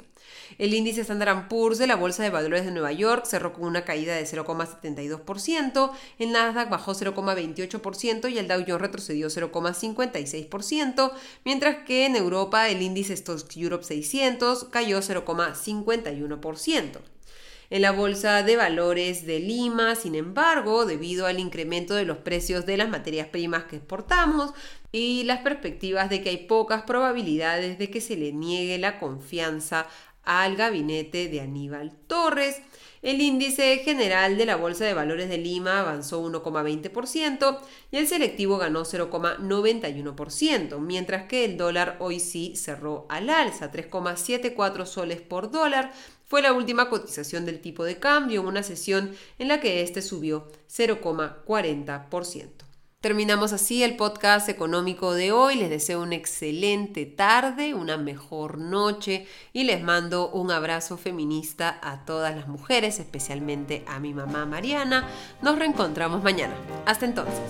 El 0.57 0.73
índice 0.73 1.01
Standard 1.01 1.47
Poor's 1.47 1.77
de 1.77 1.87
la 1.87 1.95
Bolsa 1.95 2.23
de 2.23 2.29
Valores 2.29 2.65
de 2.65 2.71
Nueva 2.71 2.91
York 2.91 3.25
cerró 3.25 3.53
con 3.53 3.65
una 3.65 3.85
caída 3.85 4.15
de 4.15 4.23
0,72%, 4.23 5.91
el 6.19 6.31
Nasdaq 6.31 6.69
bajó 6.69 6.93
0,28% 6.93 8.31
y 8.31 8.37
el 8.37 8.47
Dow 8.47 8.63
Jones 8.67 8.81
retrocedió 8.81 9.27
0,56%, 9.27 11.11
mientras 11.45 11.85
que 11.85 12.05
en 12.05 12.15
Europa 12.15 12.69
el 12.69 12.81
índice 12.81 13.15
Stocks 13.15 13.55
Europe 13.55 13.83
600 13.83 14.65
cayó 14.65 14.99
0,51%. 14.99 17.01
En 17.71 17.83
la 17.83 17.91
Bolsa 17.91 18.43
de 18.43 18.57
Valores 18.57 19.25
de 19.25 19.39
Lima, 19.39 19.95
sin 19.95 20.15
embargo, 20.15 20.85
debido 20.85 21.25
al 21.25 21.39
incremento 21.39 21.93
de 21.93 22.03
los 22.03 22.17
precios 22.17 22.65
de 22.65 22.75
las 22.75 22.89
materias 22.89 23.27
primas 23.27 23.63
que 23.63 23.77
exportamos 23.77 24.51
y 24.91 25.23
las 25.23 25.39
perspectivas 25.39 26.09
de 26.09 26.21
que 26.21 26.31
hay 26.31 26.47
pocas 26.47 26.81
probabilidades 26.81 27.77
de 27.77 27.89
que 27.89 28.01
se 28.01 28.17
le 28.17 28.33
niegue 28.33 28.77
la 28.77 28.99
confianza 28.99 29.87
al 30.23 30.55
gabinete 30.55 31.29
de 31.29 31.41
Aníbal 31.41 31.95
Torres. 32.07 32.61
El 33.01 33.19
índice 33.19 33.79
general 33.79 34.37
de 34.37 34.45
la 34.45 34.55
Bolsa 34.55 34.85
de 34.85 34.93
Valores 34.93 35.27
de 35.27 35.39
Lima 35.39 35.79
avanzó 35.79 36.23
1,20% 36.23 37.57
y 37.89 37.97
el 37.97 38.07
selectivo 38.07 38.59
ganó 38.59 38.85
0,91%, 38.85 40.79
mientras 40.79 41.25
que 41.25 41.45
el 41.45 41.57
dólar 41.57 41.97
hoy 41.99 42.19
sí 42.19 42.55
cerró 42.55 43.07
al 43.09 43.31
alza, 43.31 43.71
3,74 43.71 44.85
soles 44.85 45.21
por 45.21 45.49
dólar. 45.49 45.91
Fue 46.25 46.43
la 46.43 46.53
última 46.53 46.89
cotización 46.89 47.45
del 47.45 47.59
tipo 47.59 47.83
de 47.83 47.97
cambio 47.97 48.41
en 48.41 48.47
una 48.47 48.63
sesión 48.63 49.15
en 49.39 49.47
la 49.47 49.59
que 49.59 49.81
este 49.81 50.01
subió 50.01 50.47
0,40%. 50.69 52.70
Terminamos 53.01 53.51
así 53.51 53.81
el 53.81 53.95
podcast 53.95 54.47
económico 54.47 55.15
de 55.15 55.31
hoy. 55.31 55.55
Les 55.55 55.71
deseo 55.71 56.03
una 56.03 56.13
excelente 56.13 57.07
tarde, 57.07 57.73
una 57.73 57.97
mejor 57.97 58.59
noche 58.59 59.25
y 59.53 59.63
les 59.63 59.81
mando 59.81 60.29
un 60.29 60.51
abrazo 60.51 60.97
feminista 60.97 61.79
a 61.81 62.05
todas 62.05 62.35
las 62.35 62.47
mujeres, 62.47 62.99
especialmente 62.99 63.83
a 63.87 63.99
mi 63.99 64.13
mamá 64.13 64.45
Mariana. 64.45 65.07
Nos 65.41 65.57
reencontramos 65.57 66.21
mañana. 66.21 66.53
Hasta 66.85 67.05
entonces. 67.05 67.41